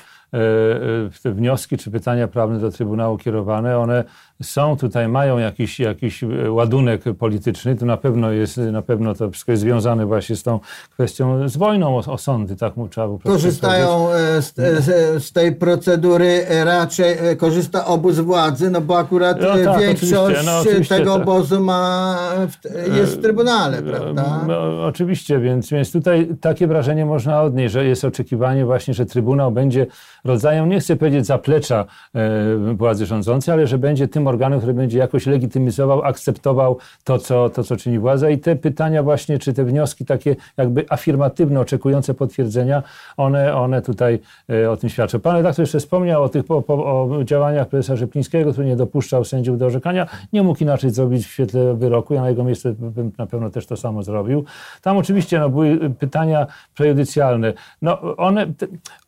te 1.23 1.31
wnioski 1.31 1.77
czy 1.77 1.91
pytania 1.91 2.27
prawne 2.27 2.59
do 2.59 2.71
Trybunału 2.71 3.17
kierowane, 3.17 3.79
one 3.79 4.03
są 4.43 4.77
tutaj, 4.77 5.07
mają 5.07 5.37
jakiś, 5.37 5.79
jakiś 5.79 6.23
e, 6.23 6.51
ładunek 6.51 7.03
polityczny, 7.19 7.75
to 7.75 7.85
na 7.85 7.97
pewno 7.97 8.31
jest, 8.31 8.57
na 8.57 8.81
pewno 8.81 9.13
to 9.13 9.31
wszystko 9.31 9.51
jest 9.51 9.61
związane 9.61 10.05
właśnie 10.05 10.35
z 10.35 10.43
tą 10.43 10.59
kwestią, 10.89 11.49
z 11.49 11.57
wojną 11.57 11.97
o, 11.97 12.11
o 12.13 12.17
sądy, 12.17 12.55
tak 12.55 12.77
mu 12.77 12.87
trzeba 12.87 13.07
Korzystają 13.23 14.11
e, 14.11 14.41
z, 14.41 14.55
z, 14.55 15.23
z, 15.23 15.31
tej 15.31 15.55
procedury 15.55 16.45
e, 16.47 16.65
raczej, 16.65 17.17
korzysta 17.37 17.85
obóz 17.85 18.19
władzy, 18.19 18.71
no 18.71 18.81
bo 18.81 18.97
akurat 18.97 19.41
no 19.41 19.71
tak, 19.71 19.79
większość 19.79 20.45
no, 20.45 20.63
tego 20.89 21.13
tak. 21.13 21.21
obozu 21.21 21.63
ma, 21.63 22.17
jest 22.97 23.17
w 23.17 23.21
Trybunale, 23.21 23.81
prawda? 23.81 24.45
No, 24.47 24.85
oczywiście, 24.85 25.39
więc, 25.39 25.69
więc 25.69 25.91
tutaj 25.91 26.29
takie 26.41 26.67
wrażenie 26.67 27.05
można 27.05 27.41
odnieść, 27.41 27.73
że 27.73 27.85
jest 27.85 28.05
oczekiwanie 28.05 28.65
właśnie, 28.65 28.93
że 28.93 29.05
Trybunał 29.05 29.51
będzie 29.51 29.87
rodzajem, 30.23 30.69
nie 30.69 30.79
chcę 30.79 30.95
powiedzieć 30.95 31.25
zaplecza 31.25 31.85
władzy 32.73 33.05
rządzącej, 33.05 33.53
ale 33.53 33.67
że 33.67 33.77
będzie 33.77 34.07
tym 34.07 34.27
organu, 34.27 34.57
który 34.57 34.73
będzie 34.73 34.97
jakoś 34.99 35.25
legitymizował, 35.25 36.03
akceptował 36.03 36.77
to 37.03 37.19
co, 37.19 37.49
to, 37.49 37.63
co 37.63 37.77
czyni 37.77 37.99
władza. 37.99 38.29
I 38.29 38.37
te 38.37 38.55
pytania 38.55 39.03
właśnie, 39.03 39.39
czy 39.39 39.53
te 39.53 39.63
wnioski 39.63 40.05
takie 40.05 40.35
jakby 40.57 40.85
afirmatywne, 40.89 41.59
oczekujące 41.59 42.13
potwierdzenia, 42.13 42.83
one, 43.17 43.55
one 43.55 43.81
tutaj 43.81 44.19
e, 44.49 44.71
o 44.71 44.77
tym 44.77 44.89
świadczą. 44.89 45.19
Pan 45.19 45.35
redaktor 45.35 45.63
jeszcze 45.63 45.79
wspomniał 45.79 46.23
o 46.23 46.29
tych 46.29 46.45
po, 46.45 46.63
o 46.67 47.23
działaniach 47.23 47.67
prezesa 47.67 47.95
Rzeplińskiego, 47.95 48.51
który 48.51 48.67
nie 48.67 48.75
dopuszczał 48.75 49.23
sędziów 49.23 49.57
do 49.57 49.65
orzekania. 49.65 50.07
Nie 50.33 50.43
mógł 50.43 50.63
inaczej 50.63 50.89
zrobić 50.89 51.27
w 51.27 51.31
świetle 51.31 51.73
wyroku. 51.73 52.13
Ja 52.13 52.21
na 52.21 52.29
jego 52.29 52.43
miejsce 52.43 52.73
bym 52.73 53.11
na 53.17 53.25
pewno 53.25 53.49
też 53.49 53.65
to 53.65 53.77
samo 53.77 54.03
zrobił. 54.03 54.45
Tam 54.81 54.97
oczywiście 54.97 55.39
no, 55.39 55.49
były 55.49 55.89
pytania 55.89 56.47
prejudycjalne. 56.75 57.53
No, 57.81 58.17
one, 58.17 58.47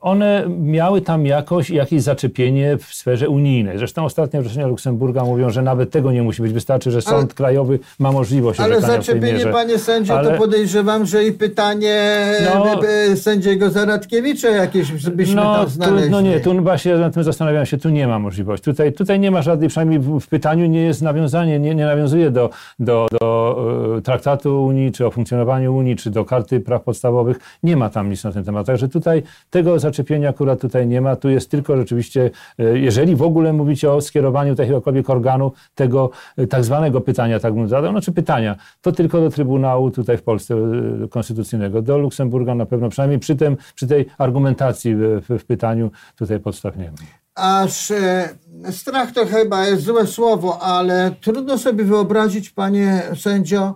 one 0.01 0.45
miały 0.59 1.01
tam 1.03 1.25
jakoś, 1.25 1.69
jakieś 1.69 2.01
zaczepienie 2.01 2.77
w 2.77 2.85
sferze 2.85 3.29
unijnej. 3.29 3.77
Zresztą 3.77 4.05
ostatnie 4.05 4.39
orzeczenia 4.39 4.67
Luksemburga 4.67 5.23
mówią, 5.23 5.49
że 5.49 5.61
nawet 5.61 5.91
tego 5.91 6.11
nie 6.11 6.23
musi 6.23 6.41
być. 6.41 6.53
Wystarczy, 6.53 6.91
że 6.91 7.01
sąd 7.01 7.15
ale, 7.15 7.27
krajowy 7.27 7.79
ma 7.99 8.11
możliwość 8.11 8.59
Ale 8.59 8.81
zaczepienie, 8.81 9.45
panie 9.45 9.79
sędzio, 9.79 10.17
ale, 10.17 10.31
to 10.31 10.37
podejrzewam, 10.37 11.05
że 11.05 11.23
i 11.23 11.31
pytanie 11.31 12.25
no, 12.55 12.81
sędziego 13.15 13.69
Zaradkiewicza 13.69 14.49
jakieś 14.49 14.91
byśmy 14.91 15.35
no, 15.35 15.55
tam 15.55 15.69
znaleźli. 15.69 16.03
Tu, 16.03 16.11
no 16.11 16.21
nie, 16.21 16.39
tu 16.39 16.61
właśnie 16.61 16.95
na 16.95 17.09
tym 17.09 17.23
zastanawiam 17.23 17.65
się, 17.65 17.77
tu 17.77 17.89
nie 17.89 18.07
ma 18.07 18.19
możliwości. 18.19 18.65
Tutaj, 18.65 18.93
tutaj 18.93 19.19
nie 19.19 19.31
ma 19.31 19.41
żadnej, 19.41 19.69
przynajmniej 19.69 19.99
w, 19.99 20.19
w 20.19 20.27
pytaniu 20.27 20.65
nie 20.65 20.81
jest 20.81 21.01
nawiązanie, 21.01 21.59
nie, 21.59 21.75
nie 21.75 21.85
nawiązuje 21.85 22.31
do, 22.31 22.49
do, 22.79 23.07
do 23.21 23.57
e, 23.97 24.01
traktatu 24.01 24.65
Unii, 24.65 24.91
czy 24.91 25.05
o 25.05 25.11
funkcjonowaniu 25.11 25.75
Unii, 25.75 25.95
czy 25.95 26.09
do 26.09 26.25
karty 26.25 26.59
praw 26.59 26.83
podstawowych. 26.83 27.39
Nie 27.63 27.77
ma 27.77 27.89
tam 27.89 28.09
nic 28.09 28.23
na 28.23 28.31
ten 28.31 28.43
temat. 28.43 28.67
Także 28.67 28.89
tutaj 28.89 29.23
tego 29.49 29.79
zaczepienia 29.79 30.29
akurat 30.29 30.59
tutaj 30.59 30.87
nie 30.87 30.92
ma. 31.01 31.15
Tu 31.15 31.29
jest 31.29 31.51
tylko 31.51 31.77
rzeczywiście, 31.77 32.31
e, 32.59 32.79
jeżeli 32.79 33.15
w 33.15 33.21
ogóle 33.21 33.53
mówicie 33.53 33.91
o 33.91 34.01
skierowaniu 34.01 34.55
jakiegokolwiek 34.59 35.09
organu 35.09 35.51
tego 35.75 36.09
e, 36.37 36.47
tak 36.47 36.63
zwanego 36.63 37.01
pytania, 37.01 37.39
tak 37.39 37.53
bym 37.53 37.67
zadał, 37.67 37.91
znaczy 37.91 38.11
pytania, 38.11 38.55
to 38.81 38.91
tylko 38.91 39.21
do 39.21 39.29
Trybunału 39.29 39.91
tutaj 39.91 40.17
w 40.17 40.23
Polsce 40.23 40.55
e, 40.55 41.07
Konstytucyjnego, 41.07 41.81
do 41.81 41.97
Luksemburga 41.97 42.55
na 42.55 42.65
pewno, 42.65 42.89
przynajmniej 42.89 43.19
przy, 43.19 43.35
tym, 43.35 43.57
przy 43.75 43.87
tej 43.87 44.05
argumentacji 44.17 44.95
w, 44.95 45.21
w 45.39 45.45
pytaniu 45.45 45.91
tutaj 46.15 46.39
podstaw 46.39 46.77
nie 46.77 46.91
ma. 46.91 46.97
Aż 47.35 47.91
e, 47.91 48.29
strach 48.71 49.11
to 49.11 49.25
chyba 49.25 49.67
jest 49.67 49.83
złe 49.83 50.07
słowo, 50.07 50.61
ale 50.61 51.11
trudno 51.21 51.57
sobie 51.57 51.83
wyobrazić, 51.83 52.49
panie 52.49 53.01
sędzio, 53.15 53.75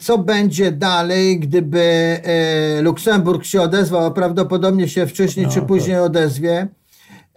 co 0.00 0.18
będzie 0.18 0.72
dalej, 0.72 1.40
gdyby 1.40 1.80
e, 1.80 2.82
Luksemburg 2.82 3.44
się 3.44 3.62
odezwał, 3.62 4.06
a 4.06 4.10
prawdopodobnie 4.10 4.88
się 4.88 5.06
wcześniej 5.06 5.46
no, 5.46 5.52
czy 5.52 5.62
później 5.62 5.98
odezwie, 5.98 6.68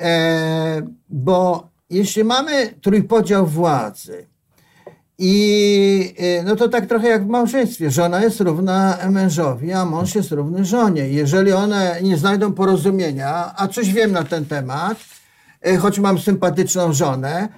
e, 0.01 0.81
bo 1.09 1.67
jeśli 1.89 2.23
mamy 2.23 2.73
trójpodział 2.81 3.47
władzy 3.47 4.25
i 5.19 6.15
no 6.45 6.55
to 6.55 6.69
tak 6.69 6.85
trochę 6.85 7.07
jak 7.07 7.25
w 7.25 7.29
małżeństwie, 7.29 7.91
żona 7.91 8.23
jest 8.23 8.41
równa 8.41 8.97
mężowi, 9.09 9.73
a 9.73 9.85
mąż 9.85 10.15
jest 10.15 10.31
równy 10.31 10.65
żonie. 10.65 11.09
Jeżeli 11.09 11.51
one 11.51 11.99
nie 12.03 12.17
znajdą 12.17 12.53
porozumienia, 12.53 13.53
a 13.55 13.67
coś 13.67 13.93
wiem 13.93 14.11
na 14.11 14.23
ten 14.23 14.45
temat, 14.45 14.97
choć 15.79 15.99
mam 15.99 16.19
sympatyczną 16.19 16.93
żonę, 16.93 17.49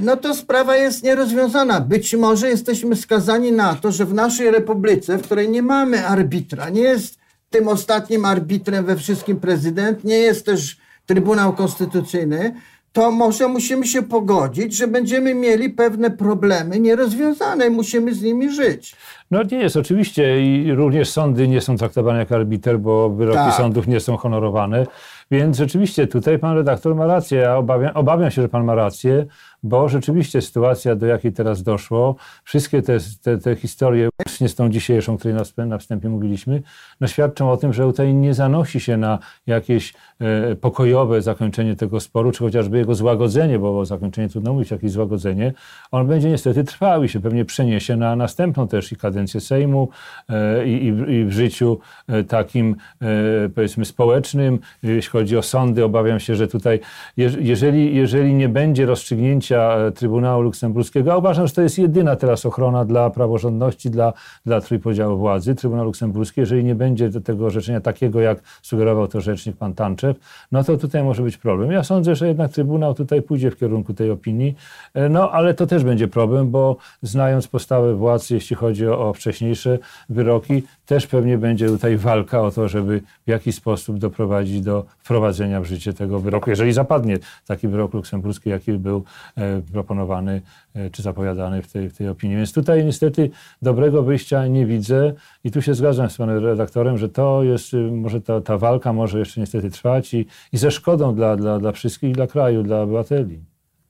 no 0.00 0.16
to 0.16 0.34
sprawa 0.34 0.76
jest 0.76 1.02
nierozwiązana. 1.02 1.80
Być 1.80 2.14
może 2.14 2.48
jesteśmy 2.48 2.96
skazani 2.96 3.52
na 3.52 3.74
to, 3.74 3.92
że 3.92 4.04
w 4.04 4.14
naszej 4.14 4.50
republice, 4.50 5.18
w 5.18 5.22
której 5.22 5.48
nie 5.48 5.62
mamy 5.62 6.06
arbitra, 6.06 6.68
nie 6.68 6.80
jest 6.80 7.18
tym 7.50 7.68
ostatnim 7.68 8.24
arbitrem 8.24 8.84
we 8.84 8.96
wszystkim 8.96 9.40
prezydent, 9.40 10.04
nie 10.04 10.18
jest 10.18 10.46
też 10.46 10.76
Trybunał 11.06 11.52
Konstytucyjny, 11.52 12.54
to 12.92 13.10
może 13.10 13.48
musimy 13.48 13.86
się 13.86 14.02
pogodzić, 14.02 14.76
że 14.76 14.86
będziemy 14.86 15.34
mieli 15.34 15.70
pewne 15.70 16.10
problemy 16.10 16.80
nierozwiązane, 16.80 17.70
musimy 17.70 18.14
z 18.14 18.22
nimi 18.22 18.50
żyć. 18.50 18.96
No 19.30 19.42
nie 19.42 19.58
jest, 19.58 19.76
oczywiście 19.76 20.42
i 20.42 20.72
również 20.72 21.10
sądy 21.10 21.48
nie 21.48 21.60
są 21.60 21.76
traktowane 21.76 22.18
jak 22.18 22.32
arbiter, 22.32 22.78
bo 22.78 23.10
wyroki 23.10 23.38
tak. 23.38 23.54
sądów 23.54 23.86
nie 23.86 24.00
są 24.00 24.16
honorowane, 24.16 24.86
więc 25.30 25.56
rzeczywiście 25.56 26.06
tutaj 26.06 26.38
pan 26.38 26.56
redaktor 26.56 26.94
ma 26.94 27.06
rację, 27.06 27.38
ja 27.38 27.56
obawiam, 27.56 27.92
obawiam 27.94 28.30
się, 28.30 28.42
że 28.42 28.48
pan 28.48 28.64
ma 28.64 28.74
rację, 28.74 29.26
bo 29.62 29.88
rzeczywiście 29.88 30.42
sytuacja, 30.42 30.96
do 30.96 31.06
jakiej 31.06 31.32
teraz 31.32 31.62
doszło, 31.62 32.16
wszystkie 32.44 32.82
te, 32.82 32.98
te, 33.22 33.38
te 33.38 33.56
historie, 33.56 34.08
łącznie 34.18 34.48
z 34.48 34.54
tą 34.54 34.70
dzisiejszą, 34.70 35.14
o 35.14 35.18
której 35.18 35.36
na, 35.56 35.66
na 35.66 35.78
wstępie 35.78 36.08
mówiliśmy, 36.08 36.62
no 37.00 37.06
świadczą 37.06 37.50
o 37.50 37.56
tym, 37.56 37.72
że 37.72 37.82
tutaj 37.82 38.14
nie 38.14 38.34
zanosi 38.34 38.80
się 38.80 38.96
na 38.96 39.18
jakieś 39.46 39.94
e, 40.20 40.56
pokojowe 40.56 41.22
zakończenie 41.22 41.76
tego 41.76 42.00
sporu, 42.00 42.32
czy 42.32 42.38
chociażby 42.38 42.78
jego 42.78 42.94
złagodzenie, 42.94 43.58
bo 43.58 43.78
o 43.78 43.84
zakończenie 43.84 44.28
trudno 44.28 44.52
mówić, 44.52 44.70
jakieś 44.70 44.90
złagodzenie. 44.90 45.52
On 45.90 46.06
będzie 46.06 46.30
niestety 46.30 46.64
trwał 46.64 47.04
i 47.04 47.08
się 47.08 47.20
pewnie 47.20 47.44
przeniesie 47.44 47.96
na 47.96 48.16
następną 48.16 48.68
też 48.68 48.92
i 48.92 48.96
kadencję 48.96 49.40
Sejmu 49.40 49.88
e, 50.28 50.66
i, 50.66 50.86
i, 50.86 51.24
w 51.24 51.32
życiu 51.32 51.78
e, 52.08 52.24
takim, 52.24 52.76
e, 53.02 53.48
powiedzmy, 53.48 53.84
społecznym. 53.84 54.58
Jeśli 54.82 55.10
chodzi 55.10 55.36
o 55.36 55.42
sądy, 55.42 55.84
obawiam 55.84 56.20
się, 56.20 56.34
że 56.34 56.48
tutaj, 56.48 56.80
jeżeli, 57.16 57.96
jeżeli 57.96 58.34
nie 58.34 58.48
będzie 58.48 58.86
rozstrzygnięcia 58.86 59.47
E, 59.56 59.92
Trybunału 59.92 60.42
Luksemburskiego. 60.42 61.12
A 61.12 61.16
uważam, 61.16 61.46
że 61.46 61.52
to 61.52 61.62
jest 61.62 61.78
jedyna 61.78 62.16
teraz 62.16 62.46
ochrona 62.46 62.84
dla 62.84 63.10
praworządności, 63.10 63.90
dla, 63.90 64.12
dla 64.46 64.60
trójpodziału 64.60 65.18
władzy. 65.18 65.54
Trybunał 65.54 65.84
Luksemburski, 65.84 66.40
jeżeli 66.40 66.64
nie 66.64 66.74
będzie 66.74 67.10
tego 67.10 67.46
orzeczenia 67.46 67.80
takiego, 67.80 68.20
jak 68.20 68.42
sugerował 68.62 69.08
to 69.08 69.20
rzecznik 69.20 69.56
pan 69.56 69.74
Tanczew, 69.74 70.16
no 70.52 70.64
to 70.64 70.76
tutaj 70.76 71.04
może 71.04 71.22
być 71.22 71.36
problem. 71.36 71.72
Ja 71.72 71.84
sądzę, 71.84 72.16
że 72.16 72.28
jednak 72.28 72.52
Trybunał 72.52 72.94
tutaj 72.94 73.22
pójdzie 73.22 73.50
w 73.50 73.56
kierunku 73.56 73.94
tej 73.94 74.10
opinii, 74.10 74.54
e, 74.94 75.08
no 75.08 75.30
ale 75.30 75.54
to 75.54 75.66
też 75.66 75.84
będzie 75.84 76.08
problem, 76.08 76.50
bo 76.50 76.76
znając 77.02 77.48
postawę 77.48 77.94
władz, 77.94 78.30
jeśli 78.30 78.56
chodzi 78.56 78.88
o 78.88 79.12
wcześniejsze 79.12 79.78
wyroki, 80.08 80.62
też 80.88 81.06
pewnie 81.06 81.38
będzie 81.38 81.66
tutaj 81.66 81.96
walka 81.96 82.42
o 82.42 82.50
to, 82.50 82.68
żeby 82.68 83.02
w 83.26 83.30
jakiś 83.30 83.54
sposób 83.54 83.98
doprowadzić 83.98 84.60
do 84.60 84.84
wprowadzenia 84.98 85.60
w 85.60 85.64
życie 85.64 85.92
tego 85.92 86.20
wyroku, 86.20 86.50
jeżeli 86.50 86.72
zapadnie 86.72 87.18
taki 87.46 87.68
wyrok 87.68 87.94
luksemburski, 87.94 88.50
jaki 88.50 88.72
był 88.72 89.04
e, 89.36 89.62
proponowany 89.72 90.42
e, 90.74 90.90
czy 90.90 91.02
zapowiadany 91.02 91.62
w 91.62 91.72
tej, 91.72 91.90
w 91.90 91.96
tej 91.96 92.08
opinii. 92.08 92.36
Więc 92.36 92.52
tutaj 92.52 92.84
niestety 92.84 93.30
dobrego 93.62 94.02
wyjścia 94.02 94.46
nie 94.46 94.66
widzę 94.66 95.12
i 95.44 95.50
tu 95.50 95.62
się 95.62 95.74
zgadzam 95.74 96.10
z 96.10 96.16
panem 96.16 96.44
redaktorem, 96.44 96.98
że 96.98 97.08
to 97.08 97.42
jest, 97.42 97.74
y, 97.74 97.76
może 97.76 98.20
ta, 98.20 98.40
ta 98.40 98.58
walka 98.58 98.92
może 98.92 99.18
jeszcze 99.18 99.40
niestety 99.40 99.70
trwać 99.70 100.14
i, 100.14 100.26
i 100.52 100.58
ze 100.58 100.70
szkodą 100.70 101.14
dla, 101.14 101.36
dla, 101.36 101.58
dla 101.58 101.72
wszystkich, 101.72 102.14
dla 102.14 102.26
kraju, 102.26 102.62
dla 102.62 102.80
obywateli. 102.82 103.40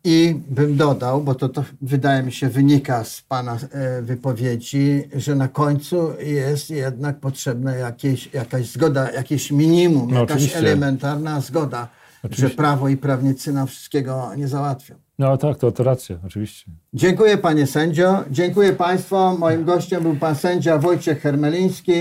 I 0.04 0.40
bym 0.48 0.76
dodał, 0.76 1.20
bo 1.20 1.34
to, 1.34 1.48
to 1.48 1.64
wydaje 1.82 2.22
mi 2.22 2.32
się 2.32 2.48
wynika 2.48 3.04
z 3.04 3.22
Pana 3.22 3.58
e, 3.72 4.02
wypowiedzi, 4.02 5.02
że 5.16 5.34
na 5.34 5.48
końcu 5.48 6.12
jest 6.20 6.70
jednak 6.70 7.20
potrzebna 7.20 7.74
jakieś, 7.74 8.34
jakaś 8.34 8.66
zgoda, 8.70 9.10
jakieś 9.10 9.50
minimum, 9.50 10.10
No, 10.10 10.20
jakaś 10.20 10.36
oczywiście. 10.36 10.58
elementarna 10.58 11.40
zgoda, 11.40 11.88
że 12.30 12.50
prawo 12.50 12.88
i 12.88 12.96
prawnicy 12.96 13.52
nam 13.52 13.66
wszystkiego 13.66 14.34
nie 14.36 14.48
załatwią. 14.48 14.94
No 15.18 15.36
tak, 15.36 15.58
to, 15.58 15.72
to 15.72 15.84
racja, 15.84 16.18
oczywiście. 16.26 16.70
Dziękuję 16.94 17.38
panie 17.38 17.66
sędzio, 17.66 18.24
dziękuję 18.30 18.72
państwu. 18.72 19.16
Moim 19.38 19.64
gościem 19.64 20.02
był 20.02 20.16
pan 20.16 20.34
sędzia 20.34 20.78
Wojciech 20.78 21.20
Hermeliński, 21.22 21.92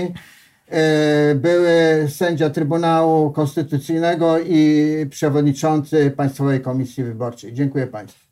były 1.34 2.06
sędzia 2.08 2.50
Trybunału 2.50 3.30
Konstytucyjnego 3.30 4.38
i 4.38 5.06
przewodniczący 5.10 6.10
Państwowej 6.10 6.60
Komisji 6.60 7.04
Wyborczej. 7.04 7.52
Dziękuję 7.52 7.86
państwu. 7.86 8.27